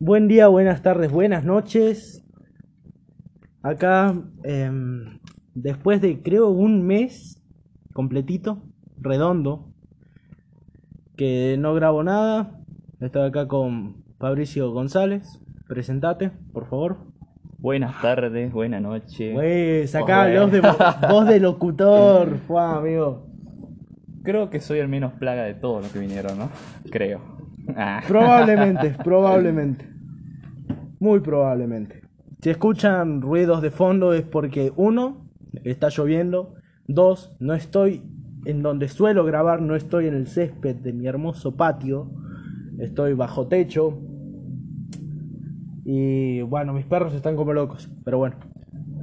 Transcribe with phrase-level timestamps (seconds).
[0.00, 2.26] Buen día, buenas tardes, buenas noches.
[3.62, 5.20] Acá, em,
[5.54, 7.40] después de creo un mes
[7.92, 8.60] completito,
[9.00, 9.72] redondo,
[11.16, 12.58] que no grabo nada,
[13.00, 15.40] estoy acá con Fabricio González.
[15.68, 16.98] Presentate, por favor.
[17.58, 19.32] Buenas tardes, buenas noches.
[19.32, 20.40] Güey, sacá Joder.
[20.40, 20.60] voz de,
[21.08, 23.28] voz de locutor, Juan, amigo.
[24.24, 26.50] Creo que soy el menos plaga de todos los que vinieron, ¿no?
[26.90, 27.33] Creo.
[27.76, 28.02] Ah.
[28.06, 29.88] Probablemente, probablemente.
[31.00, 32.02] Muy probablemente.
[32.40, 35.28] Si escuchan ruidos de fondo es porque uno,
[35.64, 36.54] está lloviendo,
[36.86, 38.02] dos, no estoy
[38.44, 42.10] en donde suelo grabar, no estoy en el césped de mi hermoso patio,
[42.78, 43.98] estoy bajo techo.
[45.84, 48.36] Y bueno, mis perros están como locos, pero bueno.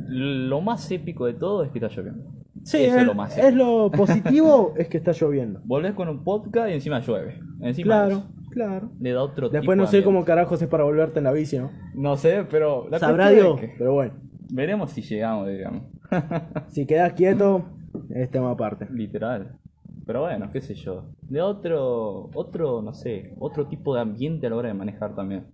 [0.08, 2.32] Lo más épico de todo es que está lloviendo.
[2.64, 5.62] Sí, Eso es, es lo más es lo positivo, es que está lloviendo.
[5.64, 7.40] Volvés con un podcast y encima llueve.
[7.62, 8.41] Encima Claro, eso.
[8.52, 8.92] Claro.
[9.00, 11.32] Le da otro Después tipo no de sé cómo carajos es para volverte en la
[11.32, 11.72] bici, ¿no?
[11.96, 12.88] No sé, pero...
[12.90, 14.14] la Sabrá cuestión Dios, es que pero bueno.
[14.52, 15.84] Veremos si llegamos, digamos.
[16.68, 17.66] Si quedas quieto,
[18.10, 18.86] es tema aparte.
[18.92, 19.58] Literal.
[20.06, 21.06] Pero bueno, qué sé yo.
[21.22, 25.46] De otro, otro, no sé, otro tipo de ambiente a la hora de manejar también.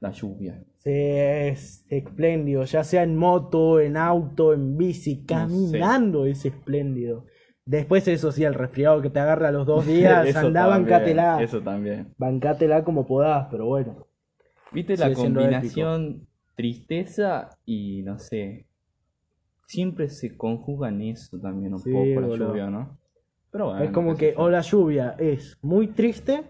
[0.00, 0.62] La lluvia.
[0.78, 7.26] Sí, es espléndido, ya sea en moto, en auto, en bici, caminando es espléndido.
[7.66, 11.42] Después eso sí, el resfriado que te agarra los dos días, andá también, bancátela.
[11.42, 12.14] Eso también.
[12.18, 14.06] Bancátela como podás, pero bueno.
[14.72, 16.26] ¿Viste la combinación
[16.56, 18.66] tristeza y no sé?
[19.66, 22.48] Siempre se conjuga en eso también un Sí, poco la boludo.
[22.48, 22.98] lluvia, ¿no?
[23.50, 23.84] Pero bueno.
[23.84, 26.42] es como que o la lluvia es muy triste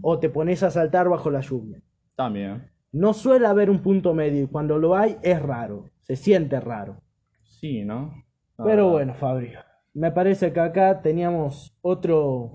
[0.00, 1.80] o te pones a saltar bajo la lluvia.
[2.16, 2.70] También.
[2.90, 6.96] No suele haber un punto medio y cuando lo hay es raro, se siente raro.
[7.42, 8.14] Sí, ¿no?
[8.56, 9.60] Pero bueno, Fabio,
[9.94, 12.50] me parece que acá teníamos otro,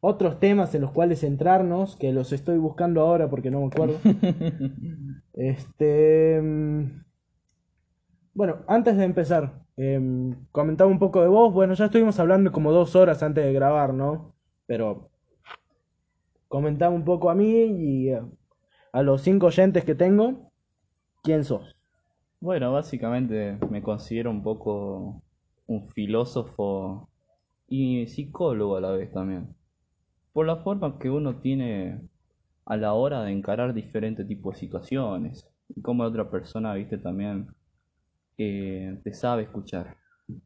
[0.00, 3.98] otros temas en los cuales centrarnos, que los estoy buscando ahora porque no me acuerdo.
[5.38, 7.04] Este, mm,
[8.32, 11.52] bueno, antes de empezar, em, comentaba un poco de vos.
[11.52, 14.34] Bueno, ya estuvimos hablando como dos horas antes de grabar, ¿no?
[14.66, 15.10] Pero
[16.48, 20.50] comentaba un poco a mí y a los cinco oyentes que tengo,
[21.22, 21.76] ¿quién sos?
[22.40, 25.22] Bueno, básicamente me considero un poco
[25.66, 27.08] un filósofo
[27.68, 29.54] y psicólogo a la vez también.
[30.32, 32.00] Por la forma que uno tiene
[32.64, 35.48] a la hora de encarar diferentes tipos de situaciones.
[35.68, 37.48] Y como la otra persona, viste, también
[38.38, 39.96] eh, te sabe escuchar.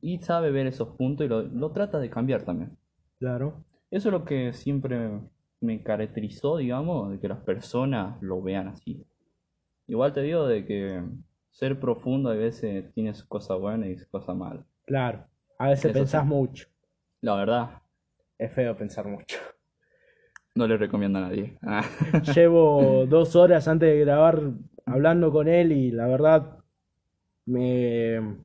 [0.00, 2.76] Y sabe ver esos puntos y lo, lo trata de cambiar también.
[3.18, 3.64] Claro.
[3.90, 5.10] Eso es lo que siempre
[5.60, 9.04] me caracterizó, digamos, de que las personas lo vean así.
[9.86, 11.02] Igual te digo de que
[11.50, 14.64] ser profundo a veces tiene sus cosas buenas y sus cosas malas.
[14.90, 15.24] Claro.
[15.56, 16.28] A veces Eso pensás sí.
[16.28, 16.66] mucho.
[17.20, 17.70] La verdad,
[18.36, 19.38] Es feo pensar mucho.
[20.56, 21.56] no le recomiendo a nadie.
[21.62, 21.84] Ah.
[22.34, 24.40] Llevo dos horas antes de grabar
[24.84, 26.58] hablando con él y la verdad
[27.46, 28.38] me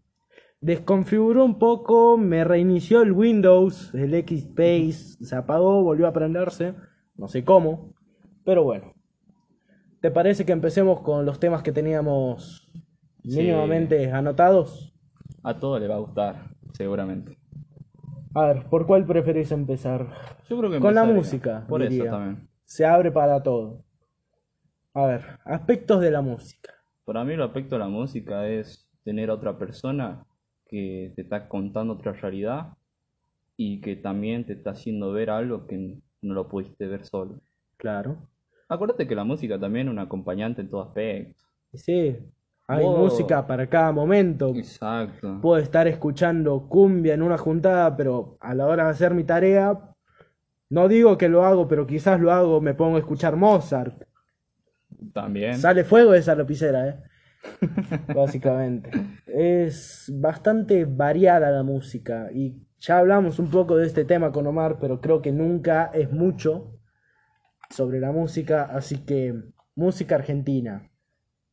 [0.62, 6.76] desconfiguró un poco, me reinició el Windows, el X-Space, se apagó, volvió a prenderse,
[7.16, 7.96] no sé cómo,
[8.44, 8.94] pero bueno.
[10.00, 12.72] ¿Te parece que empecemos con los temas que teníamos
[13.24, 13.38] Sí.
[13.38, 14.95] mínimamente anotados?
[15.48, 17.38] A todo le va a gustar, seguramente.
[18.34, 20.08] A ver, ¿por cuál preferís empezar?
[20.50, 22.06] Yo creo que Con la música, Por diría.
[22.06, 22.50] eso también.
[22.64, 23.84] Se abre para todo.
[24.96, 26.74] A ver, aspectos de la música.
[27.06, 30.26] Para mí el aspecto de la música es tener a otra persona
[30.68, 32.74] que te está contando otra realidad
[33.56, 37.40] y que también te está haciendo ver algo que no lo pudiste ver solo.
[37.78, 38.18] Claro.
[38.68, 41.44] Acuérdate que la música también es un acompañante en todo aspecto.
[41.72, 42.18] Sí,
[42.68, 44.54] hay música para cada momento.
[44.56, 45.40] Exacto.
[45.42, 49.80] Puedo estar escuchando cumbia en una juntada, pero a la hora de hacer mi tarea,
[50.70, 54.04] no digo que lo hago, pero quizás lo hago, me pongo a escuchar Mozart.
[55.14, 55.58] También.
[55.58, 57.04] Sale fuego de esa lapicera, ¿eh?
[58.16, 58.90] Básicamente.
[59.28, 64.78] Es bastante variada la música y ya hablamos un poco de este tema con Omar,
[64.80, 66.80] pero creo que nunca es mucho
[67.70, 69.36] sobre la música, así que
[69.76, 70.90] música argentina.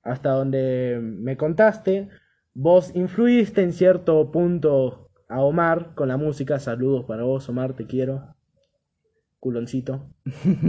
[0.02, 2.08] Hasta donde me contaste,
[2.54, 6.58] vos influiste en cierto punto a Omar con la música.
[6.58, 8.34] Saludos para vos, Omar, te quiero.
[9.40, 10.08] Culoncito,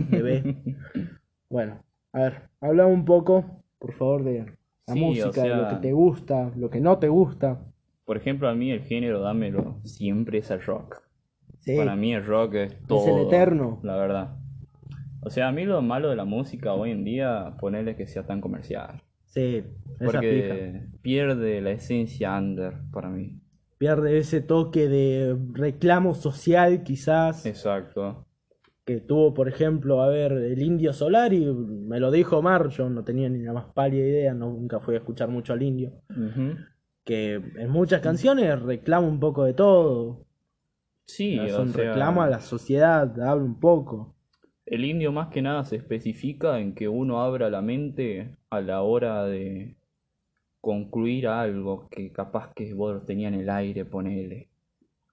[0.10, 0.78] bebé.
[1.50, 1.84] Bueno,
[2.14, 4.40] a ver, habla un poco, por favor, de
[4.88, 7.62] la Sí, o música, de lo que te gusta, lo que no te gusta.
[8.06, 11.04] Por ejemplo, a mí el género, dámelo, siempre es el rock.
[11.60, 13.28] Sí, Para mí el rock es todo.
[13.28, 13.80] eterno.
[13.84, 14.36] La verdad.
[15.22, 18.26] O sea, a mí lo malo de la música hoy en día, ponerle que sea
[18.26, 19.03] tan comercial.
[19.34, 19.64] Sí,
[20.00, 20.12] esa.
[20.12, 23.40] Porque pierde la esencia under para mí.
[23.78, 27.46] Pierde ese toque de reclamo social, quizás.
[27.46, 28.28] Exacto.
[28.86, 32.90] que tuvo, por ejemplo, a ver, el Indio Solar y me lo dijo Mar, yo
[32.90, 35.94] no tenía ni la más pálida idea, no, nunca fui a escuchar mucho al Indio,
[37.06, 40.26] que en muchas canciones reclama un poco de todo,
[41.06, 44.16] Sí, es o sea, reclamo a la sociedad, habla un poco.
[44.66, 48.82] El indio más que nada se especifica en que uno abra la mente a la
[48.82, 49.76] hora de
[50.62, 54.48] concluir algo que capaz que vos tenía en el aire, ponele.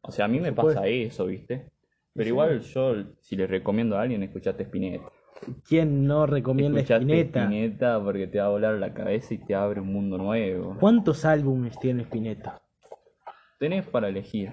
[0.03, 0.75] O sea, a mí Por me supuesto.
[0.81, 1.67] pasa eso, ¿viste?
[2.15, 2.29] Pero Sí.
[2.31, 5.05] igual yo, si le recomiendo a alguien, escuchate Spinetta.
[5.67, 7.45] ¿Quién no recomienda Escuchate Spinetta?
[7.45, 10.77] Spinetta porque te va a volar la cabeza y te abre un mundo nuevo.
[10.79, 12.61] ¿Cuántos álbumes tiene Spinetta?
[13.59, 14.51] Tenés para elegir.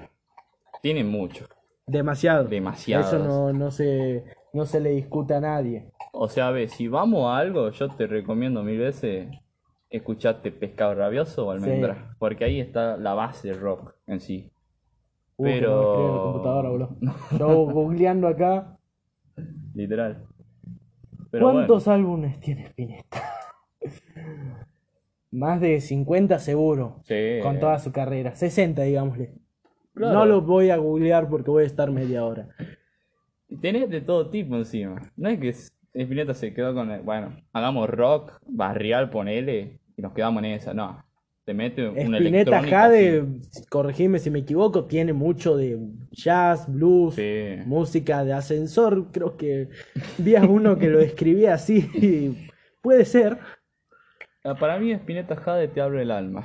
[0.81, 1.45] Tiene mucho.
[1.85, 2.45] Demasiado.
[2.45, 3.07] Demasiados.
[3.07, 4.23] Eso no, no, se,
[4.57, 5.92] no se le discute a nadie.
[6.12, 9.30] O sea, a ver, si vamos a algo, yo te recomiendo mil veces
[9.89, 11.95] escucharte Pescado Rabioso o Almendra.
[11.95, 12.15] Sí.
[12.19, 14.51] Porque ahí está la base del rock en sí.
[15.38, 17.38] Uh, Pero- no la.
[17.38, 18.77] Yo googleando acá.
[19.74, 20.25] Literal.
[21.30, 23.21] Pero ¿Cuántos álbumes tiene Spinetta?
[25.31, 27.01] Más de 50 seguro.
[27.04, 27.39] sí.
[27.44, 28.36] Con toda su carrera.
[28.36, 29.36] 60, digámosle.
[29.94, 30.13] Claro.
[30.13, 32.50] No lo voy a googlear porque voy a estar media hora.
[33.61, 35.01] Tenés de todo tipo encima.
[35.15, 35.49] No es que
[35.94, 40.73] Spinetta se quedó con el, bueno, hagamos rock, barrial, ponele, y nos quedamos en esa.
[40.73, 41.03] No.
[41.45, 43.65] Te mete una Spinetta Jade, así.
[43.69, 45.79] corregime si me equivoco, tiene mucho de
[46.11, 47.55] jazz, blues, Sí.
[47.65, 49.11] música de ascensor.
[49.13, 49.69] Creo que
[50.17, 51.89] vi a uno que lo describía así.
[51.94, 52.49] y
[52.81, 53.38] Puede ser.
[54.44, 56.44] Ah, Para mí Spinetta Jade te abre el alma.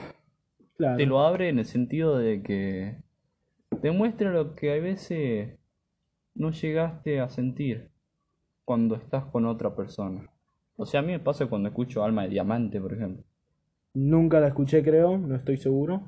[0.76, 0.96] Claro.
[0.96, 2.96] Te lo abre en el sentido de que
[3.80, 5.58] te muestra lo que a veces
[6.34, 7.88] no llegaste a sentir
[8.64, 10.28] cuando estás con otra persona.
[10.76, 13.24] O sea, a mí me pasa cuando escucho Alma de Diamante, por ejemplo.
[13.94, 16.02] Nunca la escuché, creo, no estoy seguro.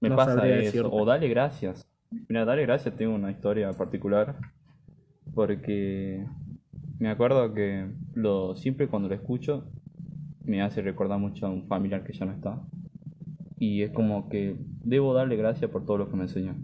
[0.00, 0.64] Me No pasa eso.
[0.64, 0.88] decirte.
[0.90, 1.88] O Dale Gracias.
[2.28, 4.36] Mira, Dale Gracias tengo una historia particular.
[5.34, 6.24] Porque
[6.98, 9.64] me acuerdo que lo, siempre cuando lo escucho
[10.44, 12.60] me hace recordar mucho a un familiar que ya no está.
[13.58, 16.54] Y es como que debo darle gracias por todo lo que me enseñó.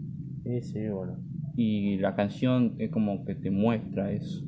[0.43, 1.17] Sí, sí, bueno.
[1.55, 4.43] Y la canción es como que te muestra eso,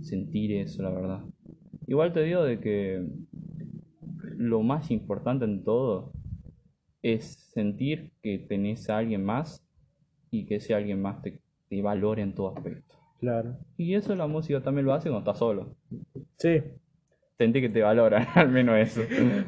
[0.00, 1.20] sentir eso, la verdad.
[1.86, 3.04] Igual te digo de que
[4.36, 6.12] lo más importante en todo
[7.02, 9.66] es sentir que tenés a alguien más
[10.30, 12.96] y que ese alguien más te, te valore en todo aspecto.
[13.20, 13.58] Claro.
[13.76, 15.76] Y eso la música también lo hace cuando estás solo.
[16.36, 16.62] Sí.
[17.36, 19.02] Sentí que te valoran, al menos eso.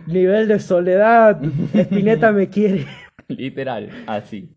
[0.07, 1.43] Nivel de soledad.
[1.75, 2.87] Spinetta me quiere.
[3.29, 4.51] Literal, así.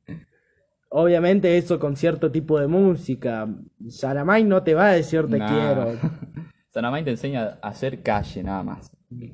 [0.97, 3.49] Obviamente eso con cierto tipo de música.
[3.89, 5.47] Saramay no te va a decir te Nah.
[5.49, 5.91] quiero.
[6.69, 8.89] Sanamay te enseña a hacer calle nada más.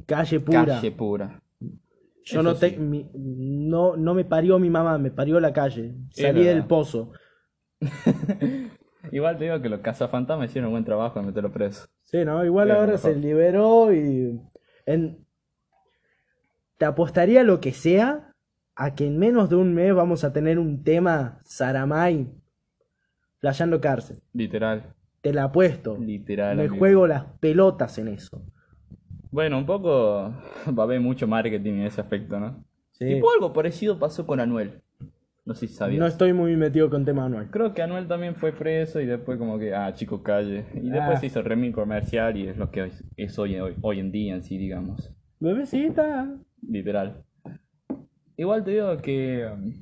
[0.07, 0.65] Calle pura.
[0.65, 1.41] Calle pura.
[1.59, 1.69] Yo
[2.39, 2.77] Eso no, te, sí.
[2.77, 5.93] mi- no, no me parió mi mamá, me parió la calle.
[6.09, 7.11] Salí del pozo.
[9.11, 11.85] Igual te digo que los cazafantasmas hicieron un buen trabajo en meterlo preso.
[12.01, 12.43] Sí, ¿no?
[12.43, 14.39] Igual Pero ahora se liberó y...
[14.87, 15.25] En...
[16.77, 18.30] Te apostaría lo que sea
[18.75, 22.27] a que en menos de un mes vamos a tener un tema Saramay
[23.39, 24.19] flasheando cárcel.
[24.33, 24.93] Literal.
[25.21, 25.97] Te la apuesto.
[25.97, 26.55] Literal.
[26.57, 26.77] Me amigo.
[26.77, 28.43] juego las pelotas en eso.
[29.31, 30.33] Bueno, un poco
[30.67, 32.63] va a haber mucho marketing en ese aspecto, ¿no?
[32.91, 33.05] Sí.
[33.05, 34.81] Tipo algo parecido pasó con Anuel.
[35.43, 35.99] No sé si sabías.
[35.99, 37.49] No estoy muy metido con tema anual.
[37.49, 40.65] Creo que Anuel también fue preso y después como que, ah, chico, calle.
[40.75, 40.93] Y Ah.
[40.93, 44.35] después se hizo remix comercial y es lo que es hoy, hoy, hoy en día
[44.35, 45.11] en sí, digamos.
[45.39, 46.29] Bebecita.
[46.61, 47.23] Literal.
[48.37, 49.73] Igual te digo que um,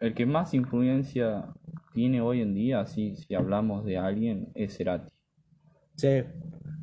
[0.00, 1.46] el que más influencia
[1.92, 5.12] tiene hoy en día, así, si hablamos de alguien, es Cerati.
[5.96, 6.24] Sí.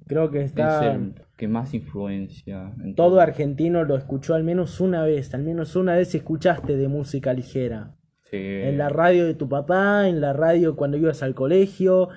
[0.07, 0.93] Creo que Es está...
[0.93, 5.33] el que más influencia en Todo argentino lo escuchó al menos una vez.
[5.33, 7.95] Al menos una vez escuchaste de música ligera.
[8.23, 8.37] Sí.
[8.37, 12.09] En la radio de tu papá, en la radio cuando ibas al colegio.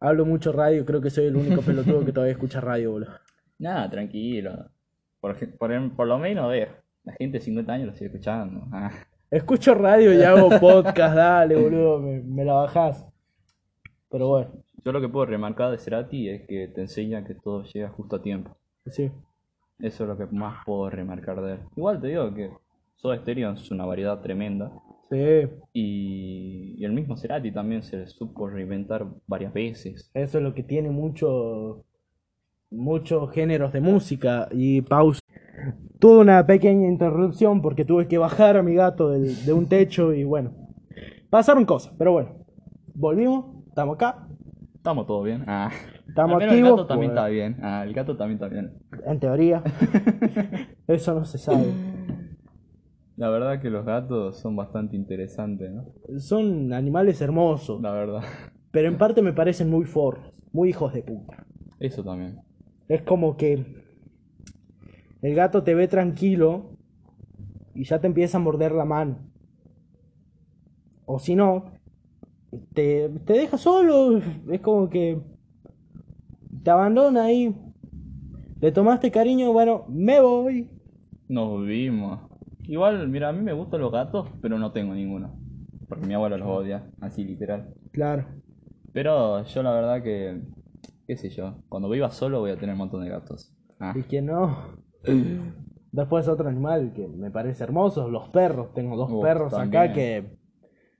[0.00, 3.12] Hablo mucho radio, creo que soy el único pelotudo que todavía escucha radio, boludo.
[3.58, 4.70] Nada, tranquilo.
[5.20, 6.68] Por, por, por lo menos, a ver,
[7.06, 8.66] la gente de 50 años lo sigue escuchando.
[8.72, 8.90] Ah,
[9.30, 13.06] Escucho radio y hago podcast, dale, boludo, me, me la bajás.
[14.10, 14.50] Pero bueno,
[14.84, 18.16] Yo lo que puedo remarcar de Cerati es que te enseña que todo llega justo
[18.16, 18.56] a tiempo.
[18.86, 19.10] sí.
[19.78, 21.58] Eso es lo que más puedo remarcar de él.
[21.76, 22.50] Igual te digo que
[22.94, 24.72] Soda Stereo es una variedad tremenda.
[25.10, 30.10] Sí, Y, y el mismo Cerati también se supo reinventar varias veces.
[30.14, 31.84] eso es lo que tiene mucho,
[32.70, 35.20] muchos géneros de música y pausa.
[35.98, 40.12] Tuve una pequeña interrupción porque tuve que bajar a mi gato del- de un techo
[40.12, 40.52] y bueno,
[41.30, 42.30] pasaron cosas, pero bueno,
[42.94, 44.22] volvimos, estamos acá,
[44.76, 45.42] Estamos todos bien.
[45.48, 45.68] Ah.
[46.06, 47.18] Estamos activos, El gato también pues.
[47.18, 47.56] está bien.
[47.60, 48.72] Ah, el gato también está bien.
[49.04, 49.62] en teoría.
[50.86, 51.64] Eso no se sabe.
[53.16, 55.86] La verdad que los gatos son bastante interesantes, ¿no?
[56.20, 58.20] Son animales hermosos, La verdad.
[58.70, 61.44] pero en parte me parecen muy forros, muy hijos de puta.
[61.80, 62.38] Eso también.
[62.88, 63.64] Es como que
[65.26, 66.70] el gato te ve tranquilo
[67.74, 69.18] y ya te empieza a morder la mano.
[71.04, 71.64] O si no,
[72.74, 74.18] te, te deja solo,
[74.50, 75.20] es como que
[76.62, 77.52] te abandona ahí.
[78.60, 80.70] Le tomaste cariño, bueno, me voy.
[81.28, 82.20] Nos vimos.
[82.62, 85.36] Igual, mira, a mí me gustan los gatos, pero no tengo ninguno.
[85.88, 87.74] Porque mi abuela los odia, así literal.
[87.90, 88.26] Claro.
[88.92, 90.40] Pero yo la verdad que,
[91.08, 93.52] qué sé yo, cuando viva solo voy a tener un montón de gatos.
[93.80, 94.85] Ah, Y que no.
[95.92, 98.72] Después otro animal que me parece hermoso, los perros.
[98.74, 100.36] Tengo dos Oh, perros acá que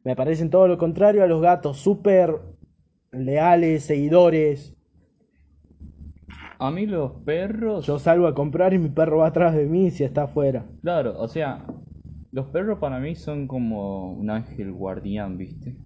[0.04, 2.40] me parecen todo lo contrario a los gatos, súper
[3.12, 4.74] leales, seguidores.
[6.58, 9.90] A mí los perros, Yo salgo a comprar y mi perro va atrás de mí
[9.90, 10.64] si está afuera.
[10.80, 11.66] claro, o sea,
[12.32, 15.76] los perros para mí son como un ángel guardián, ¿viste?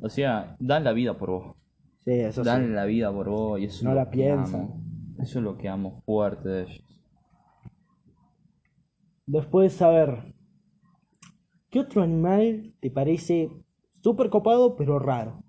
[0.00, 1.56] O sea, dan la vida por vos.
[2.04, 2.72] Sí, eso dan sí.
[2.72, 4.60] la vida por vos y eso No es lo la que piensan.
[4.62, 4.80] amo.
[5.18, 6.99] Eso es lo que amo fuerte de ellos.
[9.34, 10.34] Después, a ver.
[11.70, 13.48] ¿Qué otro animal te parece
[14.02, 15.44] súper copado pero raro?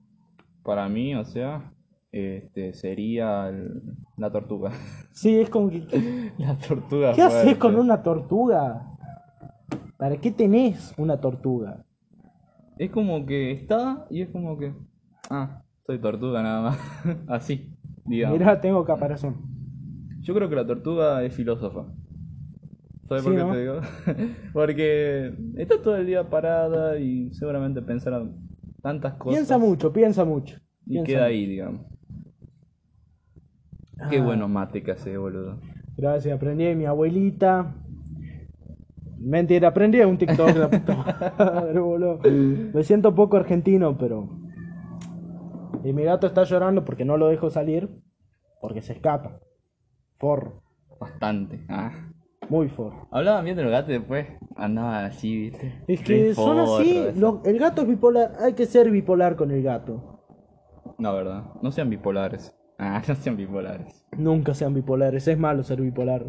[0.63, 1.73] Para mí, o sea,
[2.11, 3.81] este sería el-
[4.17, 4.71] la tortuga.
[5.13, 5.79] Sí, es como que.
[6.38, 7.13] la tortuga.
[7.13, 7.59] ¿Qué haces fuerte.
[7.59, 8.88] con una tortuga?
[9.97, 11.83] ¿Para qué tenés una tortuga?
[12.77, 14.73] Es como que está y es como que.
[15.29, 16.79] Ah, soy tortuga nada más.
[17.27, 18.38] Así, digamos.
[18.38, 19.38] Mirá, tengo caparazón.
[20.21, 21.88] Yo creo que la tortuga es filósofa.
[23.12, 23.51] ¿Sabes por qué ¿no?
[23.51, 23.82] te digo?
[24.53, 28.24] Porque está todo el día parada y seguramente pensará
[28.82, 29.36] tantas cosas.
[29.38, 30.58] Piensa mucho, piensa mucho.
[30.86, 31.27] Y Piensa queda mucho.
[31.30, 31.86] ahí, digamos.
[34.10, 35.60] Qué Ah, bueno mate que hace, boludo.
[35.98, 37.75] Gracias, aprendí de mi abuelita.
[39.20, 40.96] Mentira, aprendí de un TikTok, la puta
[41.38, 42.20] madre, boludo.
[42.24, 44.27] Me siento poco argentino, pero.
[45.84, 47.89] Y mi gato está llorando porque no lo dejo salir.
[48.62, 49.39] Porque se escapa.
[50.18, 50.63] Forro.
[51.00, 51.65] Bastante.
[51.70, 52.11] Ah.
[52.51, 53.08] Muy forro.
[53.12, 54.27] Hablaban bien de los gatos y después
[54.58, 55.74] andaban así, ¿viste?
[55.88, 57.01] Es que Re son así.
[57.15, 58.34] lo- el gato es bipolar.
[58.41, 60.20] Hay que ser bipolar con el gato.
[60.98, 61.46] No, verdad.
[61.62, 62.53] No sean bipolares.
[62.77, 64.05] Ah, no sean bipolares.
[64.17, 65.29] Nunca sean bipolares.
[65.29, 66.25] Es malo ser bipolar.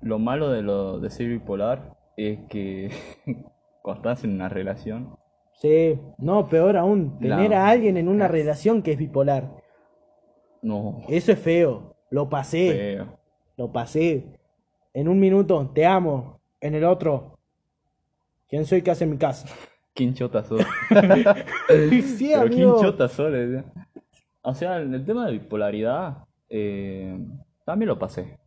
[0.00, 2.90] Lo malo de lo de ser bipolar es que
[3.82, 5.16] cuando estás en una relación,
[5.52, 5.96] Sí.
[6.18, 7.20] No, peor aún.
[7.20, 9.48] Tener a alguien en una relación que es bipolar.
[10.60, 11.02] no.
[11.08, 11.94] Eso es feo.
[12.10, 12.72] Lo pasé.
[12.96, 13.18] Feo.
[13.56, 14.34] Lo pasé.
[14.94, 16.40] En un minuto, te amo.
[16.60, 17.38] En el otro,
[18.48, 19.48] ¿quién soy que hace en mi casa?
[19.94, 20.60] ¿Quién chota sos?
[20.88, 22.92] sí, Pero ¿quién amigo.
[22.92, 23.64] decía.
[24.42, 27.18] O sea, el tema de bipolaridad eh,
[27.64, 28.38] también lo pasé.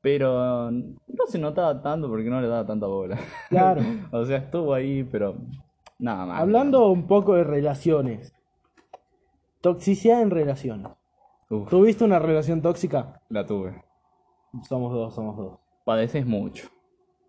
[0.00, 3.18] Pero no se notaba tanto porque no le daba tanta bola.
[3.48, 3.82] Claro.
[4.12, 5.36] O sea, estuvo ahí, pero
[5.98, 6.40] nada más.
[6.40, 8.32] Hablando un poco de relaciones.
[9.60, 10.92] Toxicidad en relaciones.
[11.50, 13.20] Uf, ¿Tuviste una relación tóxica?
[13.28, 13.82] la tuve.
[14.68, 15.58] Somos dos, somos dos.
[15.88, 16.68] Padeces mucho,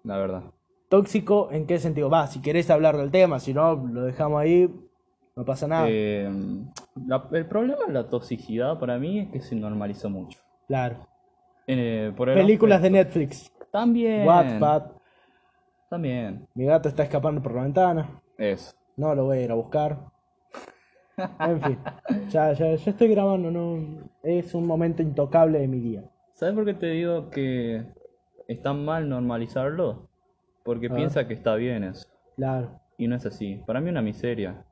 [0.04, 0.44] la verdad.
[0.90, 2.10] ¿Tóxico en qué sentido?
[2.10, 4.70] Va, si querés hablar del tema, si no, lo dejamos ahí,
[5.38, 5.88] no pasa nada.
[5.90, 6.30] Eh,
[7.08, 10.42] la- el problema de la toxicidad para mí es que se normalizó mucho.
[10.68, 11.08] claro.
[11.68, 13.50] Eh, por Películas de Netflix.
[13.72, 14.28] También.
[14.28, 14.92] Wattpad.
[15.90, 16.46] También.
[16.54, 18.22] Mi gato está escapando por la ventana.
[18.38, 18.76] Eso.
[18.98, 20.00] No lo voy a ir a buscar.
[21.40, 21.78] En fin,
[22.30, 24.10] ya, ya, ya estoy grabando, no.
[24.22, 26.04] Es un momento intocable de mi día.
[26.34, 27.86] ¿Sabes por qué te digo que
[28.50, 30.08] está mal normalizarlo?
[30.64, 32.08] Porque piensa que está bien eso.
[32.36, 32.80] Claro.
[32.98, 33.62] Y no es así.
[33.66, 34.66] Para mí es una miseria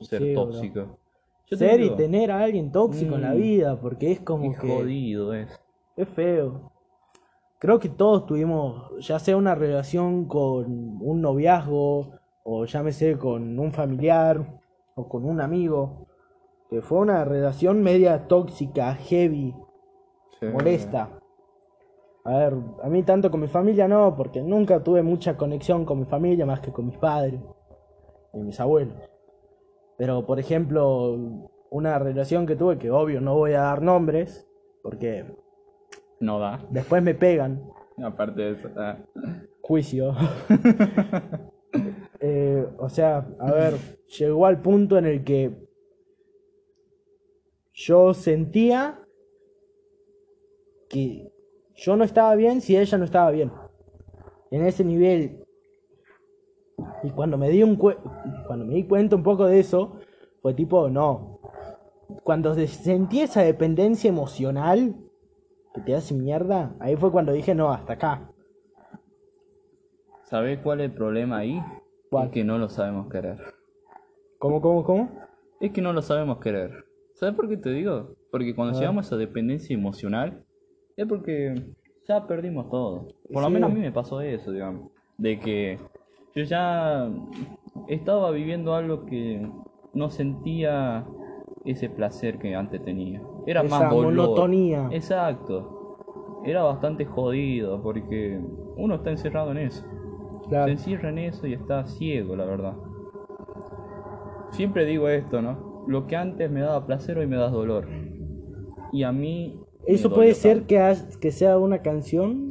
[0.00, 0.98] ser Sí, tóxico.
[1.46, 3.36] Yo te Ser y tener a alguien tóxico en la Mm.
[3.36, 4.68] vida, porque es como qué que.
[4.68, 5.60] jodido es.
[5.96, 6.72] Es feo.
[7.58, 10.66] Creo que todos tuvimos, ya sea una relación con
[11.00, 14.60] un noviazgo, o llámese con un familiar,
[14.94, 16.06] o con un amigo,
[16.70, 19.54] que fue una relación media tóxica, heavy,
[20.40, 20.46] Sí.
[20.46, 21.10] molesta.
[22.24, 25.98] A ver, a mí tanto con mi familia no, porque nunca tuve mucha conexión con
[26.00, 27.38] mi familia más que con mis padres
[28.32, 28.94] y mis abuelos.
[29.98, 31.16] Pero, por ejemplo,
[31.70, 34.48] una relación que tuve, que obvio no voy a dar nombres,
[34.82, 35.24] porque
[36.18, 36.64] No da.
[36.70, 37.62] después me pegan,
[38.02, 38.68] Aparte de eso.
[38.76, 38.96] ah.
[39.60, 40.14] juicio.
[42.20, 43.74] Eh, o sea, a ver,
[44.18, 45.50] llegó al punto en el que
[47.74, 48.98] yo sentía
[50.88, 51.33] que
[51.76, 53.52] yo no estaba bien si ella no estaba bien.
[54.50, 55.44] En ese nivel.
[57.02, 59.96] Y cuando me di un cuando me di cuenta un poco de eso,
[60.42, 61.40] fue tipo, no.
[62.22, 64.94] Cuando sentí esa dependencia emocional
[65.74, 68.30] que te hace mierda, ahí fue cuando dije, no, hasta acá.
[70.24, 71.60] ¿Sabés cuál es el problema ahí?
[72.10, 72.26] ¿Cuál?
[72.26, 73.38] Es que no lo sabemos querer.
[74.38, 75.10] ¿Cómo, cómo, cómo?
[75.60, 76.84] Es que no lo sabemos querer.
[77.14, 78.16] ¿Sabes por qué te digo?
[78.30, 80.44] Porque cuando llegamos a esa dependencia emocional,
[80.96, 81.54] es porque
[82.08, 83.08] ya perdimos todo.
[83.32, 83.54] Por lo Sí.
[83.54, 84.90] menos a mí me pasó eso, digamos.
[85.18, 85.78] De que
[86.34, 87.08] yo ya
[87.88, 89.48] estaba viviendo algo que
[89.92, 91.06] no sentía
[91.64, 93.22] ese placer que antes tenía.
[93.46, 94.12] Era Esa más dolor.
[94.12, 94.88] monotonía.
[94.92, 95.98] Exacto.
[96.44, 98.38] Era bastante jodido porque
[98.76, 99.84] uno está encerrado en eso.
[100.48, 100.66] Claro.
[100.66, 102.74] Se encierra en eso y está ciego, la verdad.
[104.50, 105.84] Siempre digo esto, ¿no?
[105.86, 107.88] Lo que antes me daba placer hoy me da dolor.
[108.92, 109.58] Y a mí...
[109.86, 112.48] Eso puede ser que, ha- que sea una canción.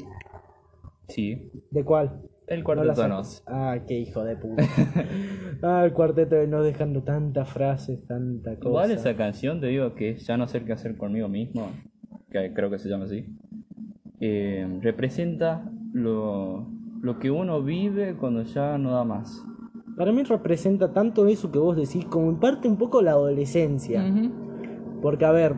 [1.07, 1.51] Sí.
[1.71, 2.21] ¿De cuál?
[2.47, 3.07] El cuarteto de.
[3.09, 3.43] Nos.
[3.47, 4.63] Ah, qué hijo de puta.
[5.63, 8.67] ah, el cuarteto de nos dejando tantas frases, tanta cosa.
[8.69, 11.69] Igual esa canción, te digo que es ya no sé qué hacer conmigo mismo,
[12.29, 13.25] que creo que se llama así,
[14.19, 16.67] eh, representa lo,
[17.01, 19.43] lo que uno vive cuando ya no da más.
[19.97, 24.03] Para mí representa tanto eso que vos decís, como en parte un poco la adolescencia.
[25.01, 25.53] Porque, a ver,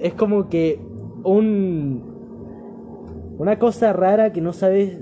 [0.00, 0.80] es como que
[1.26, 2.14] un.
[3.38, 4.98] Una cosa rara que no sabes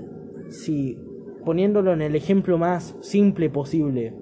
[0.49, 0.99] si.
[1.45, 4.15] Poniéndolo en el ejemplo más simple posible.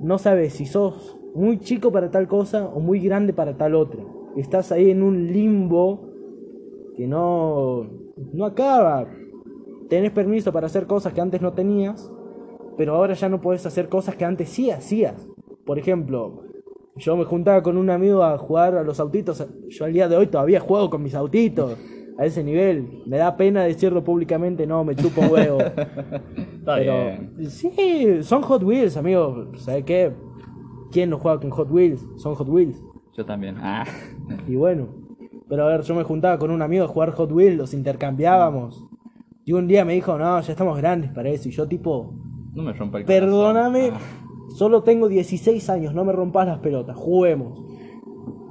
[0.00, 4.02] No sabes si sos muy chico para tal cosa o muy grande para tal otra.
[4.36, 6.12] Estás ahí en un limbo
[6.96, 7.88] que no.
[8.32, 9.08] No acaba.
[9.88, 12.12] Tenés permiso para hacer cosas que antes no tenías.
[12.76, 15.28] Pero ahora ya no podés hacer cosas que antes sí hacías.
[15.66, 16.44] Por ejemplo,
[17.00, 19.46] yo me juntaba con un amigo a jugar a los autitos.
[19.68, 21.76] Yo al día de hoy todavía juego con mis autitos.
[22.18, 23.02] A ese nivel.
[23.06, 25.58] Me da pena decirlo públicamente, no, me chupo huevo.
[25.60, 27.50] Está Pero bien.
[27.50, 29.52] sí, son Hot Wheels, amigo.
[29.56, 30.12] ¿Sabes qué?
[30.92, 32.06] ¿Quién no juega con Hot Wheels?
[32.16, 32.78] Son Hot Wheels.
[33.16, 33.56] Yo también.
[33.58, 33.84] Ah.
[34.46, 34.88] Y bueno.
[35.48, 38.84] Pero a ver, yo me juntaba con un amigo a jugar Hot Wheels, los intercambiábamos.
[39.46, 41.48] Y un día me dijo, no, ya estamos grandes para eso.
[41.48, 42.14] Y yo tipo,
[42.52, 43.24] No me rompa el corazón.
[43.30, 43.98] Perdóname, Ah.
[44.50, 47.60] Solo tengo 16 años, no me rompas las pelotas, juguemos.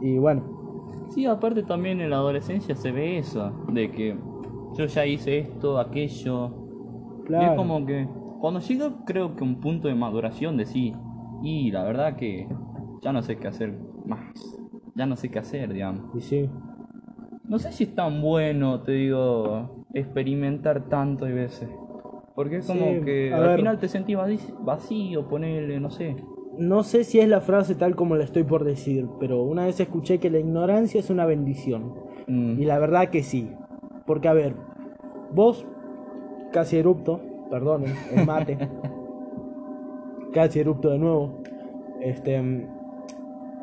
[0.02, 0.60] Y bueno,
[1.10, 4.16] Sí, aparte también en la adolescencia se ve eso, de que
[4.78, 6.52] yo ya hice esto, aquello.
[7.22, 7.52] Y claro.
[7.52, 8.08] es como que
[8.40, 10.94] cuando llega creo que un punto de maduración de sí,
[11.42, 12.48] y la verdad que
[13.02, 14.34] ya no sé qué hacer más.
[14.96, 16.16] Ya no sé qué hacer, digamos.
[16.16, 16.50] Y sí,
[17.44, 21.70] No sé si es tan bueno, te digo, experimentar tanto hay veces.
[22.40, 23.56] Porque es como Sí, que al ver.
[23.58, 24.16] final te sentís
[24.62, 26.16] vacío, ponele, no sé.
[26.58, 29.78] no sé si es la frase tal como la estoy por decir, pero una vez
[29.82, 31.96] escuché que la ignorancia es una bendición.
[32.28, 33.52] Mm, Y la verdad que sí.
[34.06, 34.56] Porque a ver,
[35.34, 35.66] vos,
[36.54, 38.58] casi erupto, perdonen, el mate.
[40.32, 41.42] casi erupto de nuevo.
[42.00, 42.38] Este,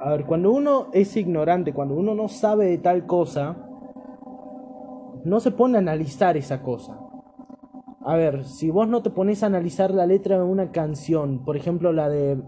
[0.02, 3.56] a ver, cuando uno es ignorante, cuando uno no sabe de tal cosa,
[5.24, 7.00] no se pone a analizar esa cosa.
[8.08, 11.56] A ver, si vos no te pones a analizar la letra de una canción, por
[11.56, 12.40] ejemplo la de...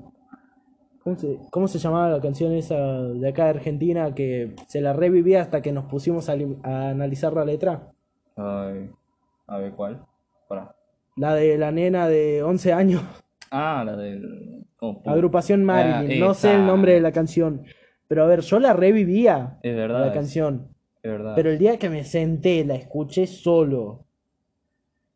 [1.02, 4.92] ¿Cómo se, cómo se llamaba la canción esa de acá de Argentina que se la
[4.92, 7.90] revivía hasta que nos pusimos a, li- a analizar la letra?
[8.36, 8.90] ay,
[9.48, 10.04] a ver cuál.
[10.48, 10.74] Pará.
[11.16, 13.02] La de la nena de 11 años,
[13.50, 14.64] Ah, la del.
[14.80, 17.64] oh, agrupación Marilyn, Ah, no sé el nombre de la canción.
[18.06, 20.00] Pero a ver, yo la revivía, Es verdad.
[20.00, 20.68] la es- canción.
[21.02, 21.32] Es verdad.
[21.34, 24.04] Pero el día que me senté, la escuché solo,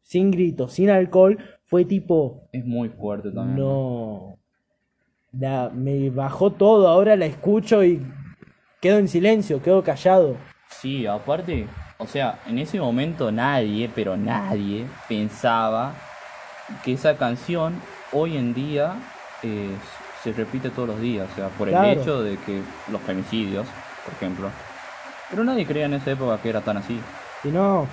[0.02, 3.56] sin gritos, sin alcohol, fue tipo, Es muy fuerte también.
[3.56, 4.36] no.
[5.32, 8.02] La- me bajó todo, ahora la escucho y
[8.80, 10.36] quedo en silencio, quedo callado.
[10.68, 11.66] Sí, aparte,
[11.98, 15.94] o sea, en ese momento nadie, pero nadie, pensaba
[16.84, 17.74] que esa canción
[18.12, 18.94] hoy en día
[19.42, 19.70] eh,
[20.22, 22.60] se repite todos los días, o sea, por el hecho de que
[22.90, 23.66] los femicidios,
[24.04, 24.50] por ejemplo.
[25.30, 27.00] Pero nadie creía en esa época que era tan así.
[27.44, 27.86] Y no,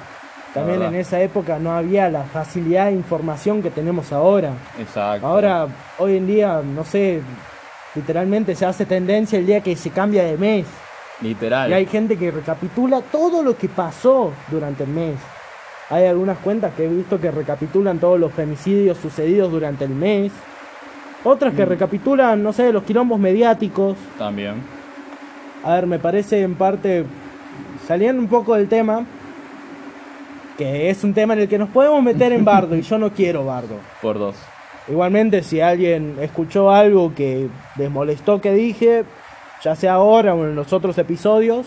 [0.53, 4.51] también en esa época no había la facilidad de información que tenemos ahora.
[4.79, 5.25] Exacto.
[5.27, 5.67] Ahora,
[5.99, 7.21] hoy en día, no sé,
[7.95, 10.65] literalmente se hace tendencia el día que se cambia de mes.
[11.21, 11.69] Literal.
[11.69, 15.15] Y hay gente que recapitula todo lo que pasó durante el mes.
[15.89, 20.31] Hay algunas cuentas que he visto que recapitulan todos los femicidios sucedidos durante el mes.
[21.23, 21.57] Otras Mm.
[21.57, 23.97] que recapitulan, no sé, los quilombos mediáticos.
[24.17, 24.55] También.
[25.63, 27.05] A ver, me parece en parte,
[27.85, 29.05] saliendo un poco del tema,
[30.59, 33.13] que es un tema en el que nos podemos meter en bardo y yo no
[33.13, 33.77] quiero bardo.
[34.01, 34.35] Por dos.
[34.89, 39.05] Igualmente, si alguien escuchó algo que les molestó que dije,
[39.63, 41.65] ya sea ahora o en los otros episodios,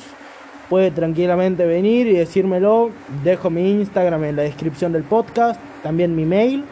[0.69, 2.91] puede tranquilamente venir y decírmelo.
[3.25, 6.63] Dejo mi Instagram en la descripción del podcast, también mi mail.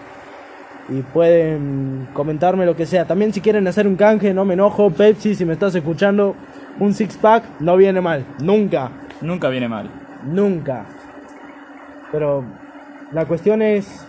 [0.90, 3.06] Y pueden comentarme lo que sea.
[3.06, 4.90] También si quieren hacer un canje, no me enojo.
[4.90, 6.34] Pepsi, si me estás escuchando,
[6.80, 8.26] un six pack no viene mal.
[8.40, 8.90] Nunca.
[9.22, 9.88] Nunca viene mal.
[10.22, 10.84] Nunca.
[12.12, 12.44] Pero
[13.12, 14.06] la cuestión es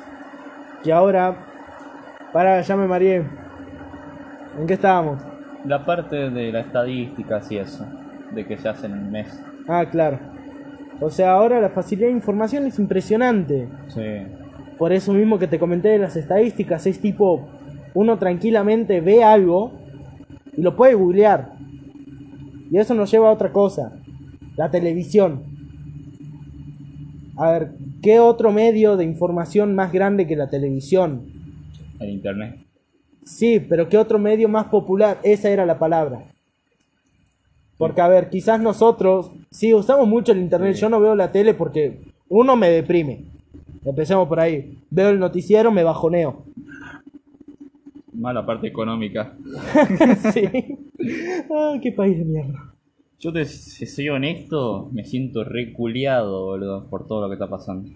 [0.84, 1.48] que ahora.
[2.34, 3.24] Para, ya me mareé.
[4.60, 5.22] ¿En qué estábamos?
[5.66, 7.86] La parte de la estadística, sí, eso.
[8.32, 9.44] De que se hace en un mes.
[9.68, 10.20] Ah, claro.
[11.02, 13.68] O sea, ahora la facilidad de información es impresionante.
[13.90, 14.02] Sí.
[14.78, 17.50] Por eso mismo que te comenté de las estadísticas, es tipo,
[17.94, 19.74] uno tranquilamente ve algo
[20.56, 21.50] y lo puede googlear.
[22.70, 23.94] Y eso nos lleva a otra cosa,
[24.56, 25.51] la televisión.
[27.38, 31.24] A ver, ¿qué otro medio de información más grande que la televisión?
[32.00, 32.60] El internet.
[33.24, 35.20] Sí, pero ¿qué otro medio más popular?
[35.24, 36.24] Esa era la palabra.
[37.78, 40.82] Porque, a ver, quizás nosotros, sí, usamos mucho el internet, Sí.
[40.82, 43.26] yo no veo la tele porque uno me deprime.
[43.84, 44.78] Empecemos por ahí.
[44.89, 46.44] Veo el noticiero, me bajoneo.
[48.13, 49.34] Mala parte económica.
[50.34, 50.48] sí.
[51.52, 52.71] Ah, qué país de mierda.
[53.22, 57.92] Yo te, si soy honesto, me siento reculeado, boludo, por todo lo que está pasando.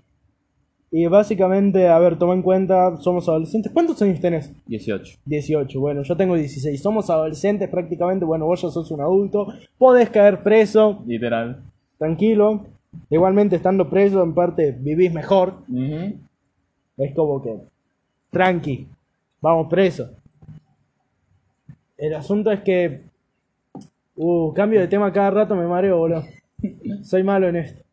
[0.91, 3.71] Y básicamente, a ver, toma en cuenta, somos adolescentes.
[3.73, 4.53] ¿Cuántos años tenés?
[4.67, 5.17] 18.
[5.25, 5.79] 18.
[5.79, 6.79] Bueno, yo tengo 16.
[6.79, 8.23] Somos adolescentes prácticamente.
[8.23, 9.47] Bueno, vos ya sos un adulto.
[9.79, 11.63] Podés caer preso, Literal.
[11.97, 12.67] tranquilo.
[13.09, 15.55] Igualmente, estando preso, en parte, vivís mejor.
[16.97, 17.57] Es como que,
[18.29, 18.87] tranqui,
[19.41, 20.11] vamos preso.
[21.97, 23.01] El asunto es que,
[24.15, 26.23] uh, cambio de tema cada rato, me mareo, boludo.
[27.03, 27.83] Soy malo en esto.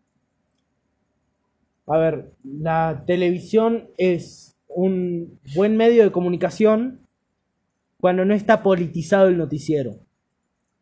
[1.86, 7.00] A ver, la televisión es un buen medio de comunicación
[8.00, 9.96] cuando no está politizado el noticiero.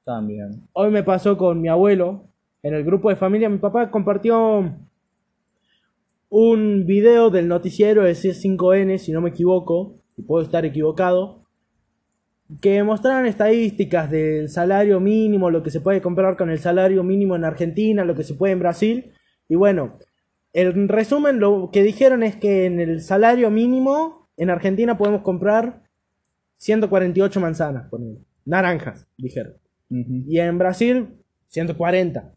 [0.04, 0.68] También.
[0.72, 2.28] Hoy me pasó con mi abuelo,
[2.62, 4.74] en el grupo de familia, mi papá compartió
[6.28, 11.39] un video del noticiero de C5N, si no me equivoco, y puedo estar equivocado,
[12.60, 17.36] que mostraban estadísticas del salario mínimo, lo que se puede comprar con el salario mínimo
[17.36, 19.12] en Argentina, lo que se puede en Brasil,
[19.48, 19.98] y bueno,
[20.52, 25.82] en resumen lo que dijeron es que en el salario mínimo en Argentina podemos comprar
[26.56, 28.20] 148 manzanas, ponele.
[28.44, 29.54] naranjas, dijeron.
[29.88, 32.34] Y en Brasil, 140.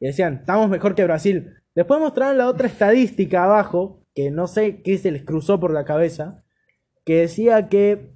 [0.00, 1.54] Y decían, estamos mejor que Brasil.
[1.74, 5.84] Después mostraron la otra estadística abajo, que no sé qué se les cruzó por la
[5.84, 6.44] cabeza,
[7.04, 8.10] que decía que,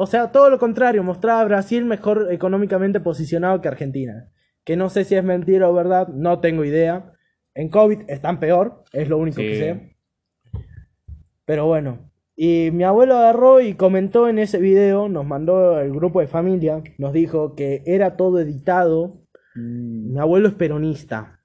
[0.00, 4.30] o sea, todo lo contrario, mostraba a Brasil mejor económicamente posicionado que Argentina.
[4.62, 7.14] Que no sé si es mentira o verdad, no tengo idea.
[7.52, 9.96] En COVID están peor, es lo único que sé.
[11.44, 12.12] Pero bueno.
[12.36, 16.80] Y mi abuelo agarró y comentó en ese video, nos mandó el grupo de familia,
[16.96, 19.24] nos dijo que era todo editado.
[19.56, 20.12] Mm.
[20.12, 21.40] Mi abuelo es peronista.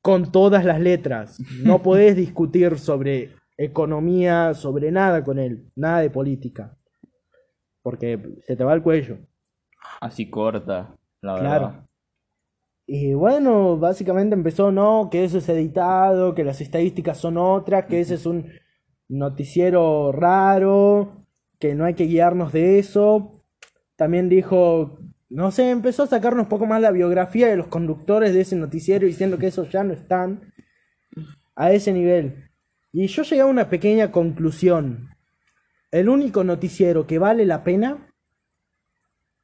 [0.00, 1.38] Con todas las letras.
[1.62, 5.70] No podés discutir sobre economía, sobre nada con él.
[5.76, 6.78] Nada de política.
[7.82, 9.18] Porque se te va el cuello.
[10.00, 11.66] Así corta, la Claro.
[11.68, 11.86] verdad.
[12.86, 18.00] Y bueno, básicamente empezó, no, que eso es editado, que las estadísticas son otras, que
[18.00, 18.46] ese es un
[19.08, 21.24] noticiero raro,
[21.60, 23.44] que no hay que guiarnos de eso.
[23.96, 28.34] También dijo, no sé, empezó a sacarnos un poco más la biografía de los conductores
[28.34, 30.52] de ese noticiero diciendo que esos ya no están
[31.54, 32.50] a ese nivel.
[32.92, 35.09] Y yo llegué a una pequeña conclusión.
[35.90, 38.06] El único noticiero que vale la pena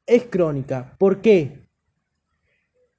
[0.05, 0.95] es Crónica.
[0.97, 1.67] ¿Por qué?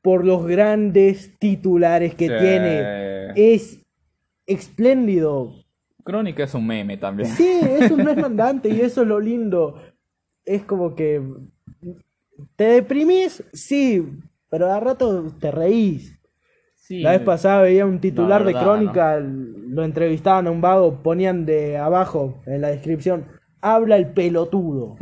[0.03, 2.35] Por los grandes titulares que Sí.
[2.39, 3.33] tiene.
[3.35, 3.81] Es
[4.47, 5.55] espléndido.
[6.05, 7.29] Crónica es un meme también.
[7.31, 9.81] Sí, eso no es mandante y eso es lo lindo.
[10.45, 11.23] Es como que
[12.57, 14.07] te deprimís, sí,
[14.49, 16.15] pero a rato te reís.
[16.75, 21.03] Sí, La vez pasada veía un titular verdad, de crónica, lo entrevistaban a un vago,
[21.03, 23.27] ponían de abajo en la descripción,
[23.61, 24.97] habla el pelotudo.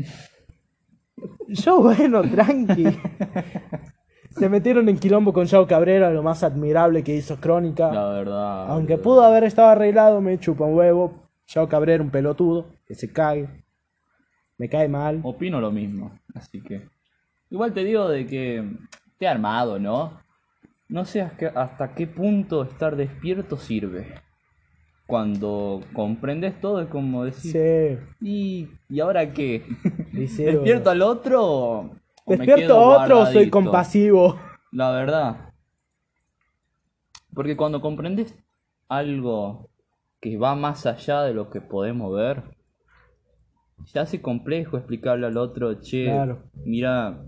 [1.48, 2.86] Yo, bueno, tranqui.
[4.30, 7.90] Se metieron en quilombo con Yao Cabrera, lo más admirable que hizo Crónica.
[7.90, 8.70] La verdad.
[8.70, 11.30] Aunque pudo haber estado arreglado, me chupa un huevo.
[11.46, 13.64] Yao Cabrera, un pelotudo, que se cague.
[14.58, 15.20] Me cae mal.
[15.22, 16.88] Opino lo mismo, así que.
[17.50, 18.64] Igual te digo de que
[19.18, 20.20] te he armado, ¿no?
[20.88, 24.14] No sé hasta qué punto estar despierto sirve.
[25.06, 28.06] Cuando comprendes todo es como decir, Sí.
[28.20, 29.62] ¿y, ¿y ahora qué?
[30.12, 31.44] ¿Despierto al otro?
[31.44, 31.90] o
[32.26, 33.50] Despierto a otro, soy guardadito?
[33.52, 34.36] compasivo.
[34.72, 35.50] La verdad.
[37.34, 38.34] Porque cuando comprendes
[38.88, 39.68] algo
[40.20, 42.42] que va más allá de lo que podemos ver,
[43.84, 46.42] se hace complejo explicarle al otro, che, Claro.
[46.64, 47.22] mira,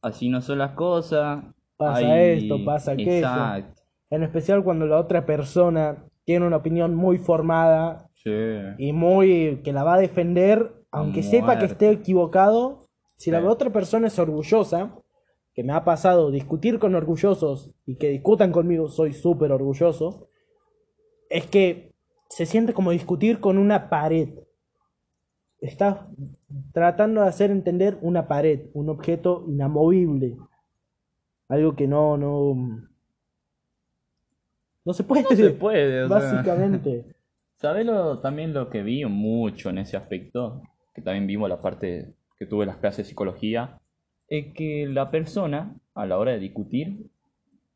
[0.00, 1.44] así no son las cosas.
[1.76, 3.10] Pasa hay- esto, pasa aquello.
[3.12, 3.82] Exacto.
[4.10, 8.30] En especial cuando la otra persona tiene una opinión muy formada Sí.
[8.76, 12.84] y muy que la va a defender, aunque sepa que esté equivocado.
[13.16, 13.46] Si la Sí.
[13.46, 14.94] otra persona es orgullosa,
[15.54, 20.28] que me ha pasado discutir con orgullosos y que discutan conmigo, soy súper orgulloso,
[21.30, 21.94] es que
[22.28, 24.28] se siente como discutir con una pared.
[25.62, 26.10] Estás
[26.74, 30.36] tratando de hacer entender una pared, un objeto inamovible.
[31.48, 32.82] Algo que no, no.
[34.88, 35.24] No se puede.
[35.24, 36.18] No se puede, o sea.
[36.18, 37.04] Básicamente.
[37.56, 40.62] ¿Sabés lo, también lo que vi mucho en ese aspecto?
[40.94, 43.80] Que también vimos la parte que tuve las clases de psicología.
[44.28, 47.10] Es que la persona, a la hora de discutir,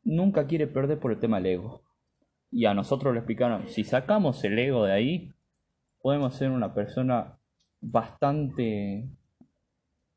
[0.03, 1.83] nunca quiere perder por el tema del ego.
[2.49, 5.31] Y a nosotros lo explicaron, si sacamos el ego de ahí,
[6.01, 7.37] podemos ser una persona
[7.79, 9.07] bastante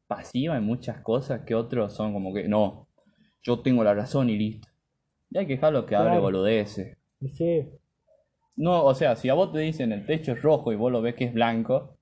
[0.07, 2.89] pasiva en muchas cosas que otros son como que, no,
[3.43, 4.69] yo tengo la razón y listo.
[5.31, 6.23] Y hay que dejarlo que hable Claro.
[6.23, 6.97] boludeces.
[7.33, 7.69] Sí.
[8.57, 11.03] No, o sea, si a vos te dicen el techo es rojo y vos lo
[11.03, 11.97] ves que es blanco,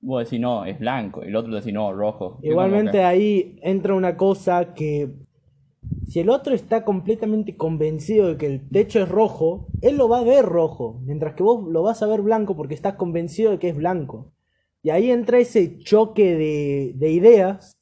[0.00, 1.24] vos decís no, es blanco.
[1.24, 2.38] Y el otro decís no, rojo.
[2.42, 5.10] Y Igualmente que- ahí entra una cosa que
[6.06, 10.18] si el otro está completamente convencido de que el techo es rojo, él lo va
[10.20, 13.58] a ver rojo, mientras que vos lo vas a ver blanco porque estás convencido de
[13.58, 14.32] que es blanco.
[14.82, 17.72] Y ahí entra ese choque de, de ideas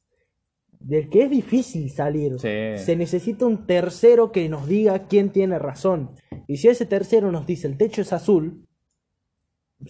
[0.81, 2.39] del que es difícil salir.
[2.41, 2.83] Sí.
[2.83, 6.11] Se necesita un tercero que nos diga quién tiene razón.
[6.49, 8.67] Y si ese tercero nos dice el techo es azul,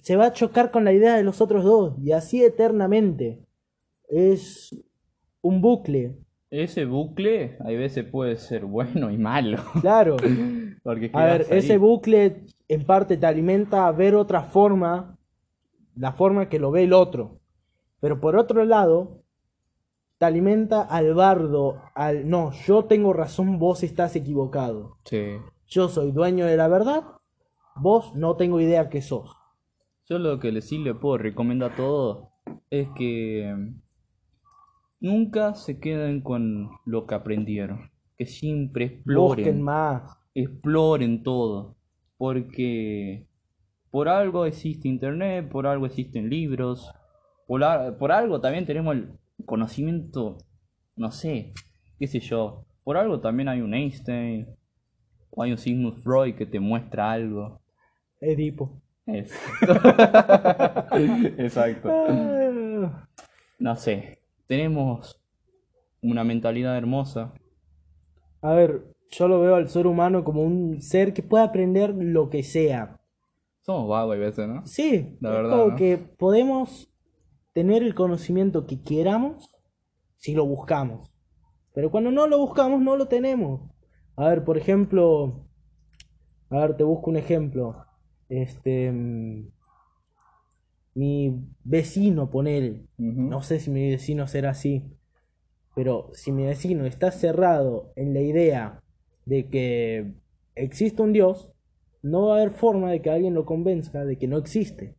[0.03, 1.95] se va a chocar con la idea de los otros dos.
[2.03, 3.41] Y así eternamente.
[4.09, 4.77] Es
[5.41, 6.17] un bucle.
[6.51, 9.59] Ese bucle, hay veces puede ser bueno y malo.
[9.81, 10.17] Claro.
[10.83, 11.59] Porque A ver, ahí.
[11.59, 15.17] ese bucle en parte te alimenta a ver otra forma,
[15.95, 17.39] la forma que lo ve el otro.
[18.01, 19.20] Pero por otro lado,
[20.21, 24.99] te alimenta al bardo, al no, yo tengo razón, vos estás equivocado.
[25.07, 25.23] Sí.
[25.67, 27.05] Yo soy dueño de la verdad,
[27.75, 29.35] vos no tengo idea que sos.
[30.11, 32.29] Yo lo que le- sí le puedo recomendar a todos
[32.69, 33.57] es que
[35.01, 37.91] nunca se queden con lo que aprendieron.
[38.19, 39.37] Que siempre exploren.
[39.45, 40.19] Busquen más.
[40.35, 41.77] exploren todo,
[42.19, 43.27] porque
[43.91, 46.93] por algo existe internet, por algo existen libros,
[47.47, 47.63] por,
[47.99, 50.39] por algo también tenemos el conocimiento,
[50.97, 51.53] no sé,
[51.99, 54.47] qué sé yo, por algo también hay un Einstein,
[55.31, 57.61] o hay un Sigmund Freud que te muestra algo.
[58.21, 58.83] Edipo.
[59.07, 59.73] Exacto.
[61.39, 61.89] Exacto.
[62.09, 63.09] Ah,
[63.59, 65.21] No sé, tenemos
[66.03, 67.33] una mentalidad hermosa.
[68.43, 72.31] A ver, yo lo veo al ser humano como un ser que puede aprender lo
[72.31, 72.99] que sea.
[73.61, 74.67] Somos vagos a veces, ¿no?
[74.67, 75.77] Sí, La verdad, como ¿no?
[75.77, 76.90] que podemos
[77.53, 79.51] tener el conocimiento que queramos
[80.17, 81.13] si lo buscamos.
[81.73, 83.71] Pero cuando no lo buscamos, no lo tenemos.
[84.17, 85.47] A ver, por ejemplo,
[86.51, 87.87] a ver, te busco un ejemplo.
[88.29, 89.49] Este, mm,
[90.95, 92.87] mi vecino, ponele.
[92.99, 94.85] No sé si mi vecino será así,
[95.75, 98.83] pero si mi vecino está cerrado en la idea
[99.25, 100.13] de que
[100.55, 101.51] existe un Dios,
[102.03, 104.97] no va a haber forma de que alguien lo convenza de que no existe.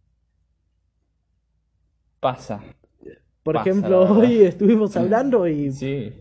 [2.22, 2.62] Pasa.
[3.44, 6.14] Por Pasa, ejemplo, hoy estuvimos hablando y Sí.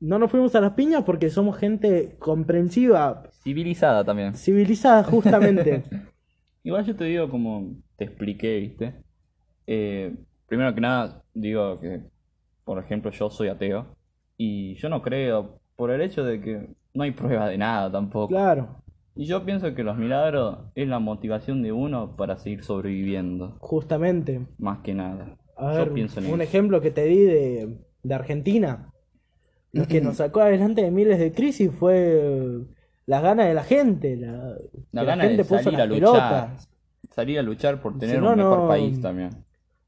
[0.00, 4.34] no nos fuimos a las piñas porque somos gente comprensiva, Civilizada también.
[4.34, 5.84] civilizada justamente.
[6.64, 8.94] Igual yo te digo como te expliqué, ¿viste?
[9.66, 10.14] Eh,
[10.48, 12.02] primero que nada, digo que,
[12.64, 13.96] por ejemplo, yo soy ateo
[14.36, 18.28] y yo no creo por el hecho de que no hay prueba de nada tampoco.
[18.28, 18.82] claro,
[19.14, 24.46] Y yo pienso que los milagros es la motivación de uno para seguir sobreviviendo, justamente.
[24.58, 25.36] más que nada.
[25.56, 26.42] A Yo ver, pienso en un eso.
[26.42, 28.88] ejemplo que te di de, de Argentina.
[29.72, 32.60] Lo que nos sacó adelante de miles de crisis fue
[33.06, 34.16] las ganas de la gente.
[34.16, 34.54] La,
[34.92, 36.00] La gana de gente puso salir a luchar.
[36.12, 36.68] pelotas.
[37.10, 39.30] Salir a luchar por tener no, un mejor no- país también.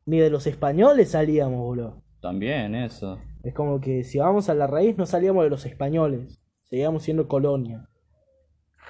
[0.06, 2.02] Ni de los españoles salíamos, boludo.
[2.20, 3.18] También eso.
[3.42, 6.40] Es como que si vamos a la raíz no salíamos de los españoles.
[6.64, 7.88] Seguíamos siendo colonia.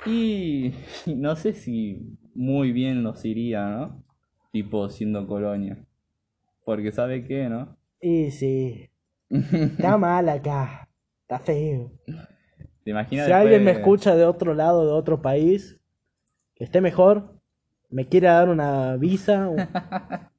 [0.07, 0.73] Y
[1.07, 4.05] no sé si muy bien nos iría, ¿no?
[4.53, 5.85] Tipo siendo colonia.
[6.65, 7.77] Porque sabe qué, ¿no?
[8.01, 8.91] Y sí,
[9.31, 10.89] está mal acá.
[11.23, 11.93] Está feo.
[12.85, 15.81] ¿Te imaginas Si alguien me escucha de otro lado, de otro país,
[16.55, 17.41] que esté mejor,
[17.89, 19.51] me quiera dar una visa,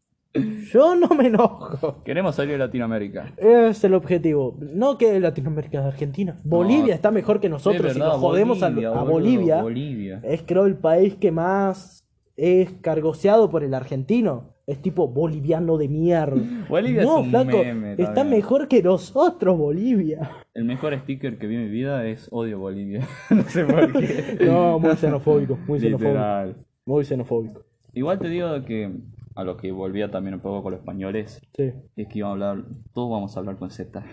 [0.72, 2.04] yo no me enojo.
[2.04, 3.34] Queremos salir de Latinoamérica.
[3.38, 4.58] Es el objetivo.
[4.60, 6.38] No que Latinoamérica de Argentina.
[6.44, 7.86] Bolivia está mejor que nosotros.
[7.88, 10.20] Es si nos jodemos a- Bolivia, a, boludo, Bolivia, Bolivia.
[10.24, 12.04] es creo el país que más
[12.36, 14.54] es cargoseado por el argentino.
[14.68, 16.42] Es tipo boliviano de mierda.
[16.68, 20.32] Bolivia no, es un flaco, meme está mejor que nosotros, Bolivia.
[20.56, 23.08] El mejor sticker que vi en mi vida es odio Bolivia.
[23.30, 24.40] no sé por qué.
[24.44, 26.10] No, muy xenofóbico, muy xenofóbico.
[26.10, 26.56] Literal.
[26.84, 27.62] Muy xenofóbico.
[27.94, 28.92] Igual te digo que
[29.36, 31.72] a lo que volvía también un poco con los españoles, Sí.
[31.96, 34.04] es que íbamos a hablar, todos vamos a hablar con Z.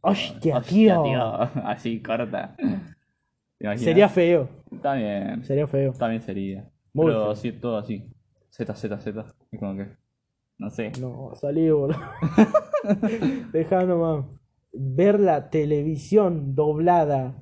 [0.00, 1.22] Hostia, Hostia, tío.
[1.66, 2.56] Así, corta.
[3.76, 4.48] Sería feo.
[4.82, 5.42] También.
[5.44, 5.92] Sería feo.
[5.92, 6.68] También sería.
[6.92, 7.30] Muy Pero feo.
[7.30, 8.04] así, todo así.
[8.50, 9.34] Z, Z, Z.
[9.50, 9.88] Es como que.
[10.58, 10.92] No sé.
[11.00, 11.98] No, salí, boludo.
[13.52, 14.26] Dejá nomás.
[14.72, 17.34] Ver la televisión doblada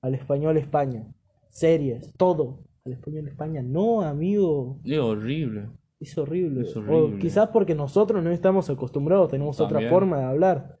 [0.00, 1.04] al español España.
[1.50, 2.60] Series, todo.
[2.84, 3.62] Al español España.
[3.62, 4.80] No, amigo.
[4.84, 5.68] Es horrible.
[6.00, 6.62] Es horrible.
[6.62, 10.78] Es O quizás porque nosotros no estamos acostumbrados, tenemos otra forma de hablar.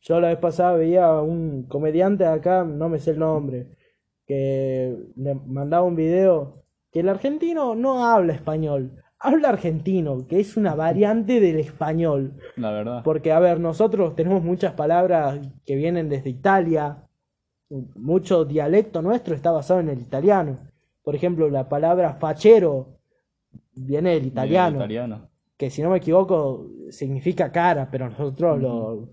[0.00, 3.68] Yo la vez pasada veía a un comediante de acá, no me sé el nombre,
[4.26, 10.56] que le mandaba un video que el argentino no habla español, habla argentino, que es
[10.56, 12.34] una variante del español.
[12.56, 13.02] La verdad.
[13.04, 17.06] Porque, a ver, nosotros tenemos muchas palabras que vienen desde Italia.
[17.68, 20.58] Mucho dialecto nuestro está basado en el italiano.
[21.04, 22.98] Por ejemplo, la palabra fachero
[23.74, 25.28] viene del italiano, italiano.
[25.56, 29.08] que si no me equivoco significa cara, pero nosotros lo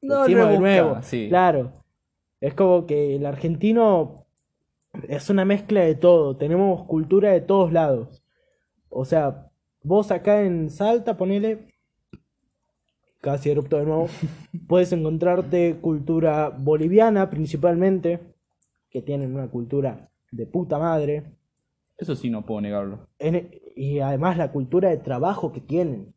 [0.00, 1.02] Lo decimos de nuevo.
[1.02, 1.26] sí.
[1.28, 1.72] Claro.
[2.40, 4.24] Es como que el argentino
[5.08, 6.36] es una mezcla de todo.
[6.36, 8.22] Tenemos cultura de todos lados.
[8.88, 9.50] O sea,
[9.82, 11.66] vos acá en Salta, ponele.
[13.20, 14.06] Casi erupto de nuevo.
[14.68, 18.20] puedes encontrarte cultura boliviana principalmente.
[18.88, 21.24] Que tienen una cultura de puta madre.
[21.98, 23.06] Eso sí no puedo negarlo.
[23.18, 26.14] En- y además la cultura de trabajo que tienen.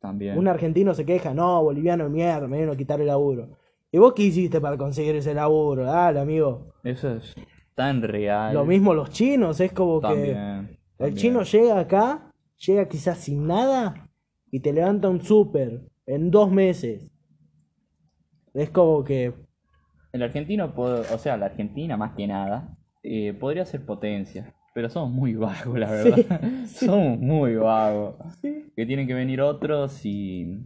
[0.00, 0.36] También.
[0.38, 3.56] Un argentino se queja, no, boliviano de mierda, me vino a quitar el laburo.
[3.90, 5.84] ¿Y vos qué hiciste para conseguir ese laburo?
[5.84, 6.74] Dale, amigo.
[6.82, 7.34] Eso es
[7.74, 8.52] tan real.
[8.54, 10.78] Lo mismo los chinos, es como que También.
[10.98, 14.08] el chino llega acá, llega quizás sin nada
[14.50, 17.10] y te levanta un súper en dos meses.
[18.52, 19.32] Es como que,
[20.12, 22.73] El argentino, puede- o sea, la Argentina más que nada,
[23.04, 24.52] eh, podría ser potencia.
[24.74, 26.40] Pero somos muy vagos, la Sí, verdad.
[26.66, 28.16] somos muy vagos.
[28.42, 30.58] Que tienen que venir otros y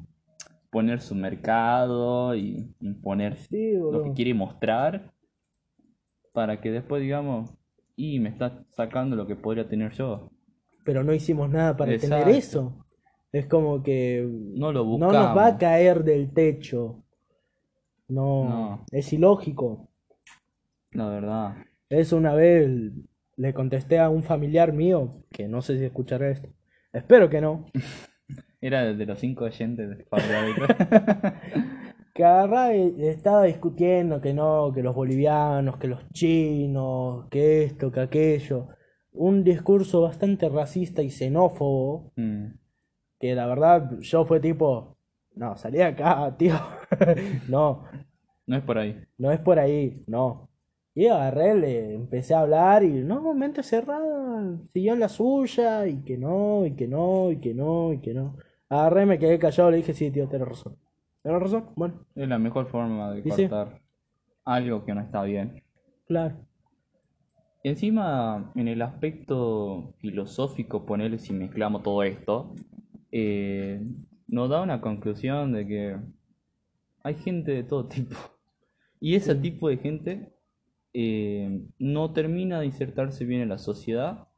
[0.71, 5.13] poner su mercado y imponer sí, lo que quiere mostrar
[6.33, 7.51] para que después digamos,
[7.97, 10.31] y me está sacando lo que podría tener yo.
[10.85, 12.31] pero no hicimos nada para tener Exacto.
[12.31, 12.85] eso.
[13.33, 15.15] Es como que No lo no buscamos.
[15.15, 17.03] nos va a caer del techo.
[18.09, 18.85] No, No.
[18.91, 19.89] es ilógico.
[20.93, 21.57] La verdad.
[21.91, 22.69] Eso una vez
[23.37, 26.49] le contesté a un familiar mío, que no sé si escuchará esto.
[26.93, 27.67] Espero que no.
[28.61, 30.07] Era de los cinco oyentes de.
[32.15, 37.93] Que agarraba y estaba discutiendo que no, que los bolivianos, que los chinos, que esto,
[37.93, 38.71] que aquello.
[39.13, 42.55] Un discurso bastante racista y xenófobo, Mm.
[43.21, 44.97] que la verdad yo fue tipo,
[45.37, 46.55] no, salí de acá, tío.
[47.49, 47.85] no,
[48.49, 49.01] No es por ahí.
[49.19, 50.48] no es por ahí, no.
[50.99, 56.03] Y agarré, le empecé a hablar y no, mente cerrada, siguió en la suya y
[56.03, 58.35] que no, y que no, y que no, y que no.
[58.69, 60.77] Agarré, me quedé callado, le dije, sí, tío, tienes razón.
[61.23, 61.67] ¿Tienes razón?
[61.77, 63.49] Bueno, Es la mejor forma de sí.
[63.49, 63.81] cortar
[64.45, 65.63] algo que no está bien.
[66.09, 66.35] claro.
[67.63, 72.55] Encima, en el aspecto filosófico, ponerle si mezclamos todo esto,
[73.13, 73.81] eh,
[74.27, 75.97] nos da una conclusión de que
[77.05, 78.17] hay gente de todo tipo.
[79.01, 80.33] Y ese tipo de gente
[80.95, 84.29] eh, no termina de insertarse bien en la sociedad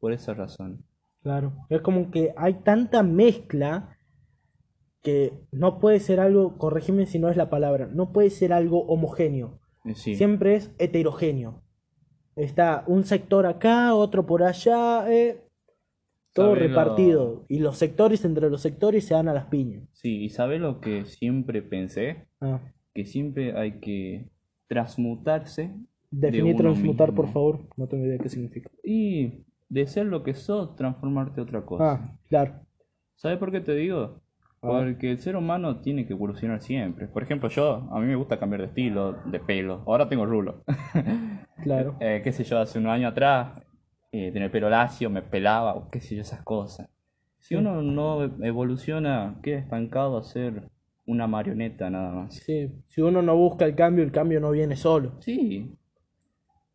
[0.00, 0.84] por esa razón.
[1.22, 3.96] Claro, es como que hay tanta mezcla
[5.02, 8.84] que no puede ser algo, corregime si no es la palabra, no puede ser algo
[8.86, 11.62] homogéneo, Eh, Sí, siempre es heterogéneo.
[12.36, 15.42] Está un sector acá, otro por allá, eh,
[16.32, 17.44] todo repartido.
[17.48, 19.88] Y los sectores entre los sectores se dan a las piñas.
[19.92, 22.26] sí, y ¿sabes lo que siempre pensé?
[22.40, 22.60] Ah,
[22.94, 24.28] Que siempre hay que
[24.72, 25.70] transmutarse
[26.10, 28.70] definí uno transmutar, por favor, no tengo idea qué significa.
[28.84, 31.92] y de ser lo que sos, transformarte a otra cosa.
[31.92, 32.52] Ah, claro.
[33.16, 34.20] ¿Sabes por qué te digo?
[34.60, 37.08] Porque el ser humano tiene que evolucionar siempre.
[37.08, 39.82] Por ejemplo, yo, a mí me gusta cambiar de estilo, de pelo.
[39.86, 40.62] Ahora tengo rulo.
[41.62, 41.96] Claro.
[42.00, 43.60] Eh, qué sé yo, hace un año atrás,
[44.12, 46.88] eh, tenía el pelo lacio, me pelaba, o qué sé yo, esas cosas.
[47.38, 47.54] Si Sí.
[47.54, 50.68] uno no evoluciona, queda estancado a ser
[51.06, 52.34] una marioneta nada más.
[52.34, 55.12] Sí, si uno no busca el cambio, el cambio no viene solo.
[55.20, 55.70] Sí,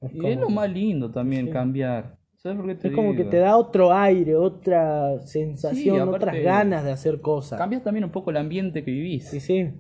[0.01, 1.51] Es y es lo más lindo también Sí.
[1.51, 2.17] cambiar.
[2.35, 6.15] ¿Sabes por qué te Es como que te da otro aire, otra sensación, Sí, aparte-
[6.27, 7.57] otras ganas de hacer cosas.
[7.57, 9.27] Cambias también un poco el ambiente que vivís.
[9.27, 9.71] Sí, sí.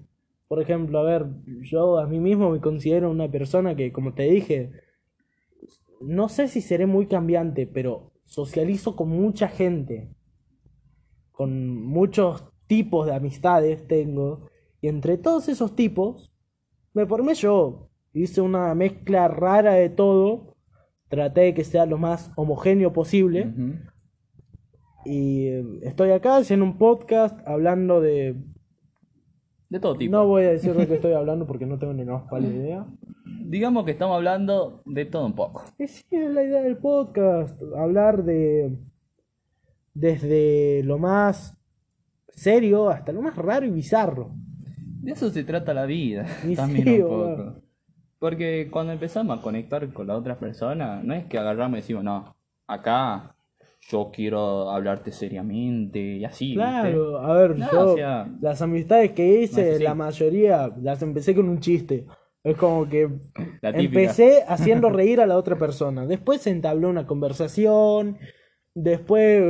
[0.47, 1.25] Por ejemplo, a ver,
[1.61, 4.71] yo a mí mismo me considero una persona que, como te dije,
[6.01, 10.09] no sé si seré muy cambiante, pero socializo con mucha gente.
[11.31, 14.49] Con muchos tipos de amistades tengo.
[14.81, 16.31] Y entre todos esos tipos,
[16.93, 17.89] me formé yo.
[18.13, 20.55] Hice una mezcla rara de todo.
[21.09, 23.53] Traté de que sea lo más homogéneo posible.
[25.05, 28.35] Y eh, estoy acá haciendo un podcast hablando de
[29.69, 30.11] De todo tipo.
[30.11, 32.53] no voy a decir de qué estoy hablando porque no tengo ni la más pálida
[32.53, 32.87] idea.
[33.45, 35.63] Digamos que estamos hablando de todo un poco.
[35.77, 37.57] Sí, es la idea del podcast.
[37.77, 38.77] Hablar de.
[39.93, 41.56] Desde lo más
[42.37, 44.31] serio hasta lo más raro y bizarro.
[45.01, 47.61] De eso se trata la vida, Y también sí, un poco.
[48.19, 52.03] Porque cuando empezamos a conectar con la otra persona, no es que agarramos y decimos,
[52.03, 52.35] no,
[52.67, 53.35] acá
[53.89, 56.63] yo quiero hablarte seriamente y así, ¿viste?
[56.63, 61.01] Claro, a ver, No, yo o sea, las amistades que hice, no la mayoría las
[61.01, 62.05] empecé con un chiste.
[62.43, 63.09] Es como que
[63.61, 66.05] empecé haciendo reír a la otra persona.
[66.05, 68.17] Después se entabló una conversación.
[68.73, 69.43] Después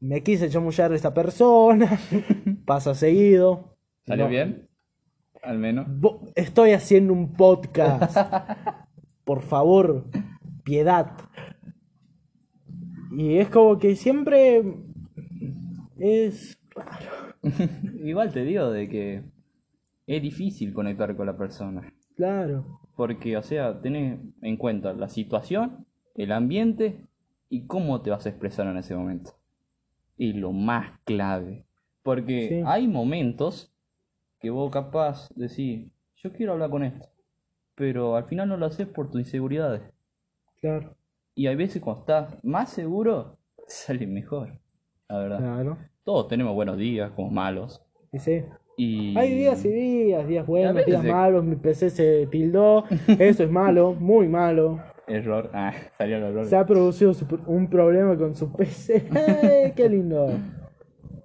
[0.00, 1.98] me quise chamullar a esta persona.
[2.66, 3.76] Pasa seguido.
[4.06, 4.30] ¿Salió No.
[4.30, 4.68] bien?
[5.42, 5.86] Al menos.
[6.34, 8.16] Estoy haciendo un podcast.
[9.24, 10.04] Por favor,
[10.64, 11.12] piedad.
[13.12, 14.62] Y es como que siempre
[15.98, 16.58] es
[18.04, 19.22] Igual te digo de que
[20.06, 21.92] es difícil conectar con la persona.
[22.16, 22.80] claro.
[22.96, 25.84] Porque, o sea, tenés en cuenta la situación,
[26.14, 27.04] el ambiente
[27.50, 29.32] y cómo te vas a expresar en ese momento.
[30.16, 31.64] Y lo más clave.
[32.02, 32.62] Porque Sí.
[32.66, 33.72] hay momentos
[34.40, 37.08] que vos capaz decís, yo quiero hablar con esto.
[37.74, 39.82] Pero al final no lo haces por tus inseguridades.
[40.60, 40.94] Claro.
[41.34, 43.36] Y hay veces cuando estás más seguro,
[43.66, 44.58] sale mejor.
[45.08, 45.38] La verdad.
[45.38, 45.78] Claro.
[46.04, 47.82] Todos tenemos buenos días, como malos.
[48.12, 48.42] Y sí.
[48.78, 49.16] Y...
[49.18, 52.84] Hay días y días, días buenos, días se- malos, mi PC se tildó,
[53.18, 54.80] eso es malo, muy malo.
[55.08, 55.50] Error.
[55.52, 56.46] Ah, salió el error.
[56.46, 59.08] Se ha producido su- un problema con su PC.
[59.10, 60.28] ¡Ay, ¡Qué lindo!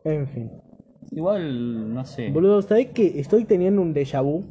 [0.04, 0.52] En fin.
[1.12, 2.30] Igual, no sé.
[2.32, 4.44] Boludo, ¿sabés que estoy teniendo un déjà vu?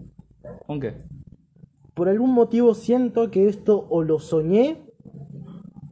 [0.67, 0.95] ¿Con qué?
[1.95, 4.79] Por algún motivo siento que esto o lo soñé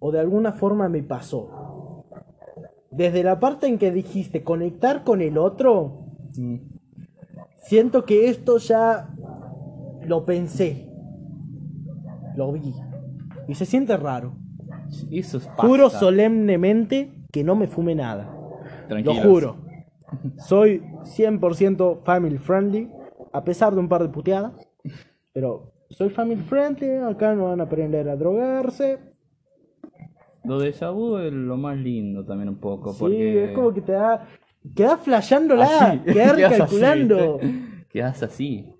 [0.01, 2.05] o de alguna forma me pasó.
[2.91, 6.07] Desde la parte en que dijiste conectar con el otro,
[7.63, 9.09] siento que esto ya
[10.03, 10.89] lo pensé.
[12.37, 12.73] Lo vi.
[13.49, 14.37] Y se siente raro.
[15.11, 18.31] Eso es Juro solemnemente que no me fume nada.
[18.83, 19.25] Lo Tranquilos.
[19.25, 19.57] juro.
[20.39, 22.91] Soy 100% family friendly,
[23.33, 24.53] a pesar de un par de puteadas.
[25.33, 28.99] Pero soy family friendly, acá no van a aprender a drogarse.
[30.45, 32.93] Lo de Shabu es lo más lindo también un poco.
[32.93, 33.45] Sí, porque...
[33.45, 34.27] es como que te da.
[34.75, 36.81] Quedás flasheándola, quedás quedás así.
[37.91, 38.75] Quedás así.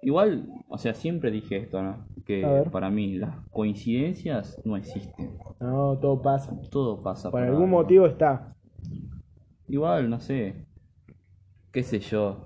[0.00, 2.06] Igual, o sea, siempre dije esto, ¿no?
[2.24, 5.36] Que para mí las coincidencias no existen.
[5.60, 6.58] No, todo pasa.
[6.70, 7.82] Todo pasa Por por algún algo.
[7.82, 8.56] motivo está.
[9.68, 10.66] Igual, no sé.
[11.72, 12.44] Qué sé yo.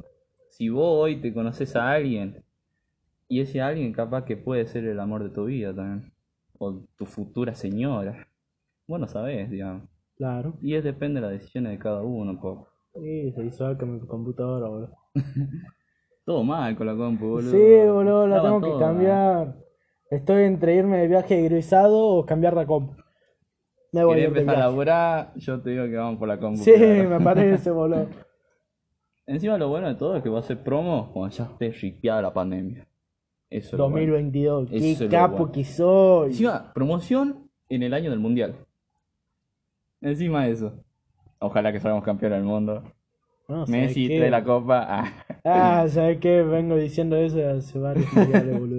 [0.51, 2.43] Si vos hoy te conoces a alguien
[3.29, 6.13] y ese alguien capaz que puede ser el amor de tu vida también.
[6.59, 8.27] O tu futura señora.
[8.89, 9.89] Vos no sabés, digamos.
[10.17, 10.55] Claro.
[10.61, 12.69] Y es depende de las decisiones de cada uno un poco.
[12.95, 14.97] Sí, se hizo algo con mi computadora, boludo.
[16.25, 17.53] Todo mal con la compu, boludo.
[17.53, 19.65] Sí, boludo, la Estaba tengo que mal.
[20.11, 22.99] Estoy entre irme de viaje egresado o cambiar la comp.
[23.93, 26.63] Me voy a empezar a laburar, yo te digo que vamos por la compu.
[26.63, 27.09] Sí, claro.
[27.11, 28.07] me parece, boludo.
[29.27, 32.23] Encima lo bueno de todo es que va a ser promo cuando ya esté ripiada
[32.23, 32.87] la pandemia.
[33.51, 34.13] Eso es lo bueno.
[34.13, 34.73] 2022.
[34.73, 35.53] Eso Qué capo bueno.
[35.53, 36.29] que soy.
[36.29, 38.55] Encima, promoción en el año del mundial.
[40.01, 40.85] Encima de eso.
[41.39, 42.83] Ojalá que salgamos campeón del mundo.
[43.49, 44.87] No, ¿sabes Messi trae la copa.
[44.89, 45.13] Ah.
[45.51, 46.43] Ah, ¿sabes qué?
[46.43, 48.78] Vengo diciendo eso hace varios mundiales, boludo.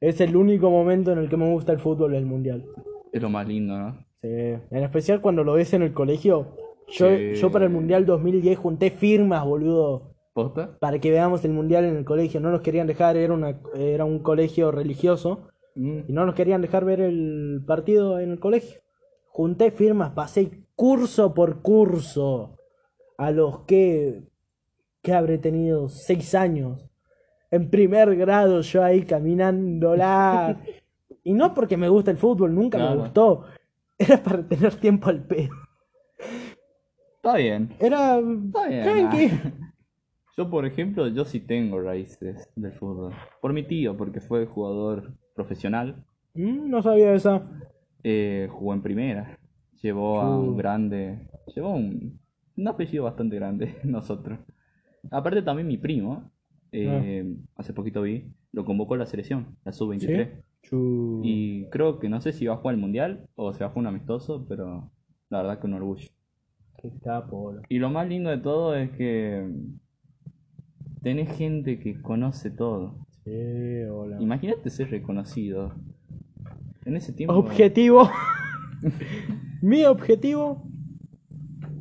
[0.00, 2.64] Es el único momento en el que me gusta el fútbol, el mundial.
[3.12, 3.98] Es lo más lindo, ¿no?
[4.22, 4.28] Sí.
[4.28, 6.56] En especial cuando lo ves en el colegio.
[6.88, 7.34] Yo, Sí.
[7.34, 10.14] yo para el mundial 2010 junté firmas, boludo.
[10.32, 10.78] ¿Posta?
[10.78, 12.40] Para que veamos el mundial en el colegio.
[12.40, 15.48] No nos querían dejar, era, una, era un colegio religioso.
[15.74, 16.00] Mm.
[16.08, 18.80] Y no nos querían dejar ver el partido en el colegio.
[19.28, 22.56] Junté firmas, pasé curso por curso.
[23.18, 24.22] A los que.
[25.02, 26.89] que habré tenido seis años.
[27.50, 30.60] En primer grado, yo ahí caminándola.
[31.24, 33.44] y no porque me gusta el fútbol, nunca me gustó.
[33.98, 35.54] Era para tener tiempo al pedo.
[37.16, 37.74] Está bien.
[37.78, 38.18] Era.
[38.18, 38.82] Está bien.
[38.82, 39.26] tranqui.
[39.26, 39.52] ah.
[40.36, 43.12] Yo, por ejemplo, yo sí tengo raíces del fútbol.
[43.42, 46.02] Por mi tío, porque fue jugador profesional.
[46.32, 47.42] Mm, no sabía esa.
[48.02, 49.38] Eh, jugó en primera.
[49.82, 51.28] Llevó a un grande.
[51.54, 52.18] Llevó un,
[52.56, 54.38] un apellido bastante grande, nosotros.
[55.10, 56.30] Aparte, también mi primo,
[56.72, 60.42] eh, hace poquito vi, lo convocó a la selección, la sub-23.
[60.62, 61.22] Chu.
[61.24, 63.70] Y creo que no sé si va a jugar el mundial o se va a
[63.70, 64.90] jugar un amistoso, pero
[65.30, 66.08] la verdad que un orgullo.
[66.76, 67.54] Qué capo.
[67.68, 69.48] Y lo más lindo de todo es que
[71.02, 73.06] tenés gente que conoce todo.
[73.24, 74.20] Sí, boludo.
[74.20, 75.74] Imagínate ser reconocido.
[76.84, 77.34] En ese tiempo.
[77.34, 78.08] Objetivo.
[79.62, 80.62] Mi objetivo.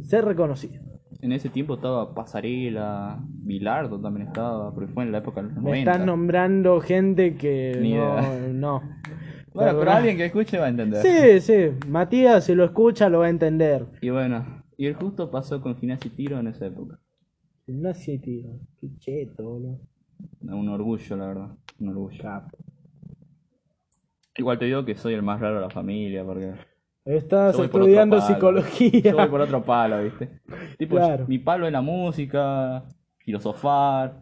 [0.02, 0.89] Ser reconocido.
[1.22, 5.58] En ese tiempo estaba Pasarela, Bilardo también estaba, porque fue en la época de los
[5.58, 5.92] Me 90.
[5.92, 8.48] están nombrando gente que Ni no, idea.
[8.54, 8.82] no.
[9.52, 11.02] Bueno, pero alguien que escuche va a entender.
[11.02, 11.88] Sí, sí.
[11.90, 13.88] Matías, si lo escucha, lo va a entender.
[14.00, 17.00] Y bueno, Y el justo pasó con gimnasia y tiro en esa época.
[17.66, 18.50] Gimnasia y tiro.
[18.80, 19.80] Qué cheto, boludo.
[20.42, 21.50] Un orgullo, la verdad.
[21.80, 22.24] Un orgullo.
[24.38, 26.54] Igual te digo que soy el más raro de la familia, porque
[27.16, 29.02] Estás Yo estudiando psicología.
[29.12, 30.30] yo voy por otro palo, ¿viste?
[30.78, 31.26] Tipo, Claro.
[31.28, 32.84] mi palo es la música,
[33.18, 34.20] filosofar,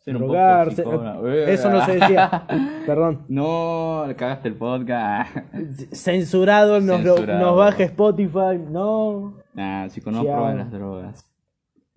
[0.00, 1.28] ser un poco psicólogo.
[1.28, 2.46] Eso no se decía.
[2.86, 3.24] Perdón.
[3.28, 5.34] No, cagaste el podcast.
[5.92, 7.40] Censurado, nos, Censurado.
[7.40, 8.58] nos baja Spotify.
[8.68, 9.34] No.
[9.54, 11.32] Nah, chicos, no prueben las drogas.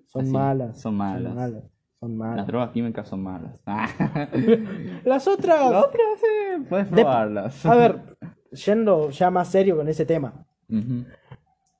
[0.06, 0.80] Son Así, malas.
[0.82, 1.34] son malas.
[1.34, 1.64] Son malas.
[2.00, 3.62] Son Las drogas químicas son malas.
[5.04, 5.70] Las otras.
[5.72, 7.66] Las otras sí, puedes De- probarlas.
[7.66, 8.00] A ver,
[8.52, 10.45] yendo ya más serio con ese tema.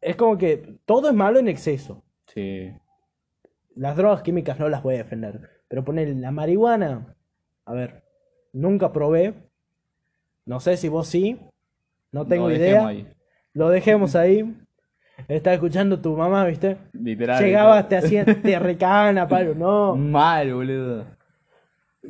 [0.02, 2.04] Es como que todo es malo en exceso.
[2.28, 2.72] Sí.
[3.76, 5.50] Las drogas químicas no las voy a defender.
[5.68, 7.16] Pero poner la marihuana.
[7.66, 8.04] A ver,
[8.54, 9.34] nunca probé.
[10.46, 11.40] No sé si vos sí.
[12.12, 12.88] No tengo Lo idea.
[12.88, 13.08] ahí.
[13.54, 14.56] Lo dejemos ahí.
[15.28, 16.78] Está escuchando tu mamá, ¿viste?
[16.94, 17.44] Literal.
[17.44, 19.96] Llegabas, te hacían, te recagan a palo, no.
[19.98, 21.06] Mal, boludo.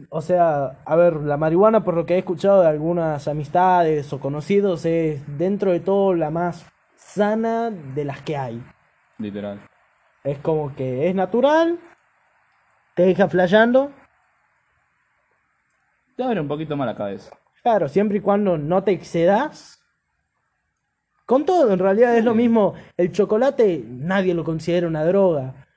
[0.10, 4.20] O sea, a ver, la marihuana, por lo que he escuchado de algunas amistades o
[4.20, 8.64] conocidos, es dentro de todo la más sana de las que hay.
[9.18, 9.60] Literal.
[10.24, 11.80] Es como que es natural,
[12.96, 13.92] te deja flayando.
[16.16, 17.32] Te abre un poquito más la cabeza.
[17.64, 19.80] Claro, siempre y cuando no te excedas.
[21.26, 22.74] Con todo, en realidad es lo mismo.
[22.98, 25.68] El chocolate, nadie lo considera una droga.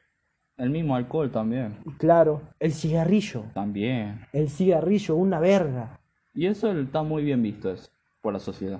[0.63, 1.77] El mismo alcohol también.
[1.99, 3.47] Claro, el cigarrillo.
[3.53, 4.21] También.
[4.33, 5.99] El cigarrillo, una verga.
[6.35, 7.91] Y eso está muy bien visto eso,
[8.21, 8.79] por la sociedad.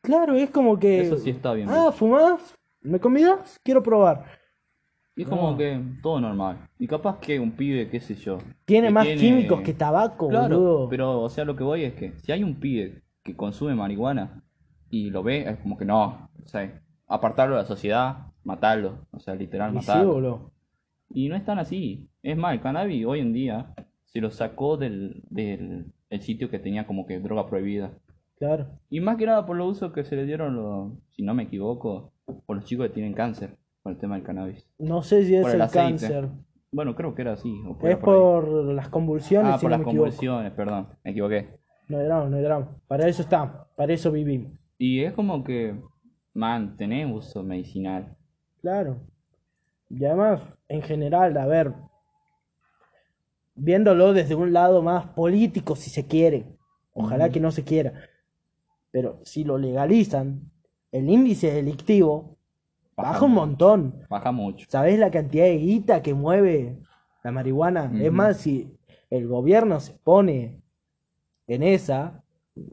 [0.00, 1.00] Claro, es como que.
[1.02, 2.56] Eso sí está bien Ah, ¿fumás?
[2.80, 3.60] ¿Me convidas?
[3.62, 4.24] Quiero probar.
[5.14, 6.68] Y es como que todo normal.
[6.76, 8.38] Y capaz que un pibe, qué sé yo.
[8.64, 10.88] Tiene más tiene- químicos que tabaco, Claro, boludo.
[10.88, 14.42] pero o sea, lo que voy es que si hay un pibe que consume marihuana
[14.90, 19.20] y lo ve, es como que no, o sea, apartarlo de la sociedad, matarlo, o
[19.20, 20.12] sea, literal Y sí, matarlo.
[20.14, 20.51] boludo.
[21.14, 22.08] Y no es tan así.
[22.22, 26.58] Es más, el cannabis hoy en día se lo sacó del, del el sitio que
[26.58, 27.92] tenía como que droga prohibida.
[28.36, 28.66] Claro.
[28.90, 31.44] Y más que nada por los usos que se le dieron, los, si no me
[31.44, 32.12] equivoco,
[32.46, 34.66] por los chicos que tienen cáncer con el tema del cannabis.
[34.78, 36.28] No sé si es Por el, cáncer.
[36.70, 37.62] Bueno, creo que era así.
[37.66, 40.88] o por Es por por las convulsiones, Ah, si por no las me convulsiones, perdón,
[41.04, 41.60] me equivoqué.
[41.88, 42.76] No hay drama, no hay drama.
[42.88, 44.52] Para eso está, para eso vivimos.
[44.78, 45.74] Y es como que,
[46.34, 48.16] man, tenés uso medicinal.
[48.60, 49.00] Claro.
[49.92, 51.74] Y además, en general, a ver,
[53.54, 56.46] viéndolo desde un lado más político, si se quiere,
[56.94, 57.92] ojalá que no se quiera,
[58.90, 60.50] pero si lo legalizan,
[60.92, 62.38] el índice delictivo
[62.96, 64.06] baja un montón.
[64.08, 64.66] Baja mucho.
[64.70, 66.78] ¿Sabés la cantidad de guita que mueve
[67.22, 67.92] la marihuana?
[68.00, 68.74] Es más, si
[69.10, 70.62] el gobierno se pone
[71.46, 72.21] en esa,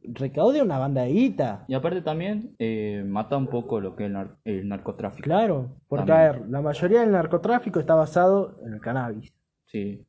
[0.03, 1.65] recaude una banda de guita.
[1.67, 5.23] Y aparte también eh, mata un poco lo que es el, nar- el narcotráfico.
[5.23, 9.33] Claro, porque a ver, la mayoría del narcotráfico está basado en el cannabis.
[9.65, 10.05] Sí.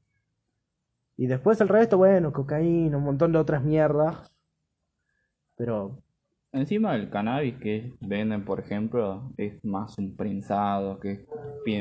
[1.17, 4.33] Y después el resto, bueno, cocaína, un montón de otras mierdas.
[5.57, 6.03] Pero,
[6.53, 11.25] Encima el cannabis que venden, por ejemplo, es más un prensado, que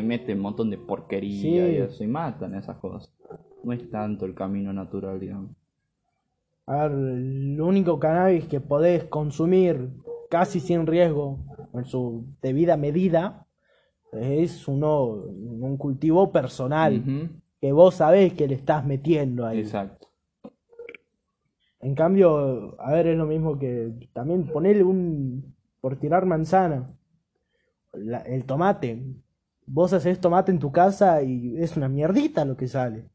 [0.04, 1.50] mete un montón de porquería Sí.
[1.74, 3.12] y eso, y matan esas cosas.
[3.64, 5.52] No es tanto el camino natural, digamos.
[6.70, 9.90] A ver, el único cannabis que podés consumir
[10.30, 11.40] casi sin riesgo,
[11.74, 13.48] en su debida medida,
[14.12, 17.04] es uno, un cultivo personal.
[17.60, 19.60] Que vos sabés que le estás metiendo ahí.
[19.60, 20.08] Exacto.
[21.82, 26.90] En cambio, a ver, es lo mismo que también ponerle un, por tirar manzana,
[27.94, 29.02] la- el tomate.
[29.66, 33.06] Vos haces tomate en tu casa y es una mierdita lo que sale.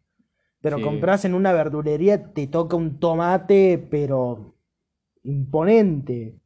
[0.65, 0.83] Pero Sí.
[0.83, 4.55] compras en una verdulería, te toca un tomate, pero
[5.23, 6.39] imponente.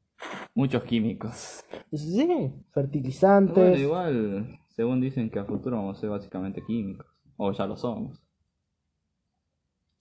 [0.57, 1.65] Muchos químicos.
[1.93, 3.55] Sí, fertilizantes.
[3.55, 7.07] Bueno, igual, según dicen que a futuro vamos a ser básicamente químicos.
[7.37, 8.21] O ya lo somos,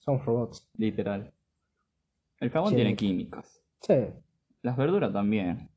[0.00, 0.68] Son robots.
[0.76, 1.32] literal.
[2.40, 2.74] El jabón Sí.
[2.74, 3.62] tiene químicos.
[3.82, 3.94] Sí.
[4.62, 5.68] Las verduras también.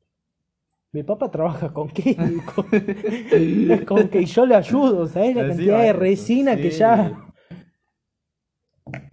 [0.91, 2.65] Mi papá trabaja con químicos.
[3.87, 5.35] como que yo le ayudo, ¿sabes?
[5.35, 7.27] La cantidad de resina que ya.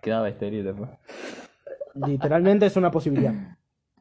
[0.02, 0.90] Quedaba estéril después.
[1.94, 3.34] Literalmente es una posibilidad.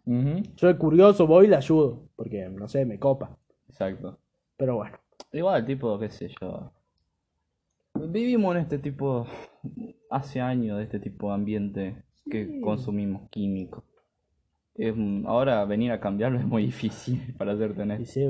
[0.05, 3.38] Ujú, Yo curioso voy y le ayudo, porque no sé, me copa.
[3.69, 4.17] Exacto.
[4.55, 4.97] Pero bueno,
[5.34, 6.71] Igual, tipo, qué sé yo.
[7.95, 9.25] Vivimos en este tipo,
[10.09, 12.61] hace años, de este tipo de ambiente que Sí.
[12.61, 13.84] consumimos químicos.
[15.25, 18.05] Ahora venir a cambiarlo es muy difícil, para serte y honesto.
[18.05, 18.21] sí.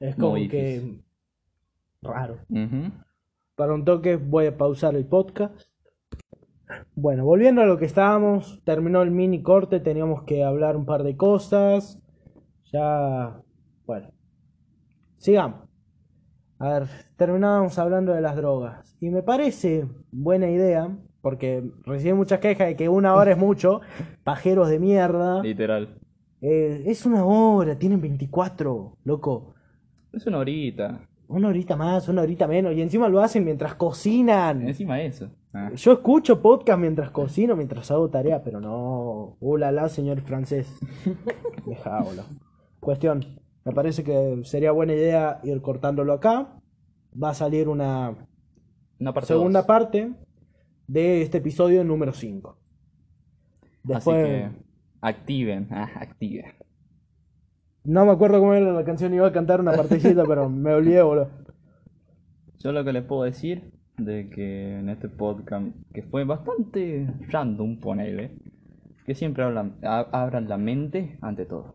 [0.00, 0.98] Es como Muy que.
[2.02, 2.38] raro.
[3.54, 5.68] Para un toque voy a pausar el podcast.
[6.94, 11.02] Bueno, volviendo a lo que estábamos, terminó el mini corte, teníamos que hablar un par
[11.02, 11.98] de cosas.
[12.72, 13.40] Ya.
[13.86, 14.10] Bueno.
[15.18, 15.68] Sigamos.
[16.58, 18.96] A ver, terminábamos hablando de las drogas.
[19.00, 23.80] Y me parece buena idea, porque recibe muchas quejas de que una hora es mucho.
[24.24, 25.42] Pajeros de mierda.
[25.42, 25.98] Literal.
[26.40, 29.54] Eh, es una hora, tienen 24, loco.
[30.12, 31.00] Es una horita.
[31.28, 32.74] Una horita más, una horita menos.
[32.74, 34.66] Y encima lo hacen mientras cocinan.
[34.66, 35.30] Encima eso.
[35.54, 35.70] Ah.
[35.74, 39.36] Yo escucho podcast mientras cocino, mientras hago tarea, pero no.
[39.40, 40.78] Hola, la señor francés.
[41.66, 42.22] Dejáoslo.
[42.80, 43.24] Cuestión.
[43.64, 46.58] Me parece que sería buena idea ir cortándolo acá.
[47.22, 48.16] Va a salir una
[48.98, 49.66] Una parte segunda dos.
[49.66, 50.12] parte
[50.86, 52.58] de este episodio número 5.
[53.84, 54.16] Después.
[54.16, 54.50] Así que
[55.00, 55.68] activen.
[55.70, 56.46] Ah, activen.
[57.84, 61.02] No me acuerdo cómo era la canción, iba a cantar una partecita, pero me olvidé,
[61.02, 61.28] boludo.
[62.58, 67.78] Yo lo que les puedo decir de que en este podcast, que fue bastante random,
[67.78, 68.36] ponele,
[69.04, 71.74] que siempre hablan, abran la mente ante todo.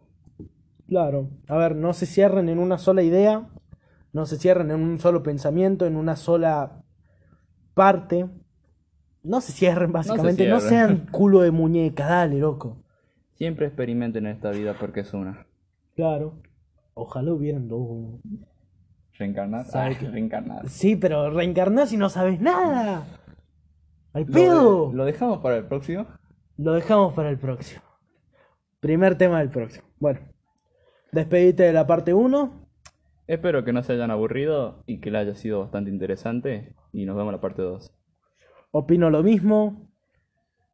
[0.88, 1.30] Claro.
[1.48, 3.50] A ver, no se cierren en una sola idea,
[4.14, 6.84] no se cierren en un solo pensamiento, en una sola
[7.74, 8.30] parte.
[9.24, 10.48] No se cierren, básicamente.
[10.48, 10.98] No, cierren.
[10.98, 12.84] sean culo de muñeca, dale, loco.
[13.34, 15.46] Siempre experimenten en esta vida porque es una.
[15.96, 16.42] Claro.
[16.94, 18.20] Ojalá hubieran dos.
[19.18, 19.66] Reencarnar.
[19.66, 19.98] Sabe
[20.34, 20.62] Ah.
[20.68, 23.06] Sí, pero reencarnás y no sabes nada.
[24.14, 24.94] ¡Al Lo, pedo!
[24.94, 26.06] lo dejamos para el próximo.
[26.58, 27.82] Lo dejamos para el próximo.
[28.80, 29.88] Primer tema del próximo.
[30.00, 30.20] Bueno,
[31.12, 32.68] despedite de la parte 1.
[33.28, 36.76] Espero que no se hayan aburrido y que le haya sido bastante interesante.
[36.94, 37.92] Y nos vemos en la parte 2.
[38.72, 39.90] Opino lo mismo.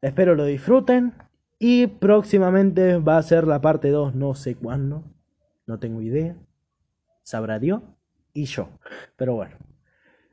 [0.02, 1.14] Espero lo disfruten.
[1.58, 5.04] Y próximamente va a ser la parte 2, no sé cuándo.
[5.66, 6.36] No tengo idea.
[7.22, 7.82] Sabrá Dios
[8.34, 8.68] y yo.
[9.16, 9.56] Pero bueno.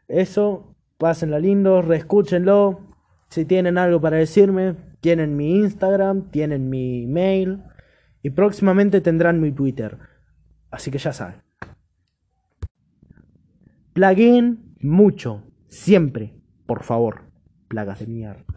[0.09, 2.81] Eso, pásenla lindo, reescúchenlo.
[3.29, 7.63] Si tienen algo para decirme, tienen mi Instagram, tienen mi mail.
[8.21, 9.97] Y próximamente tendrán mi Twitter.
[10.69, 11.41] Así que ya saben.
[13.93, 15.43] Plugin mucho.
[15.69, 16.33] Siempre.
[16.65, 17.21] Por favor.
[17.67, 18.45] Plagas de mierda.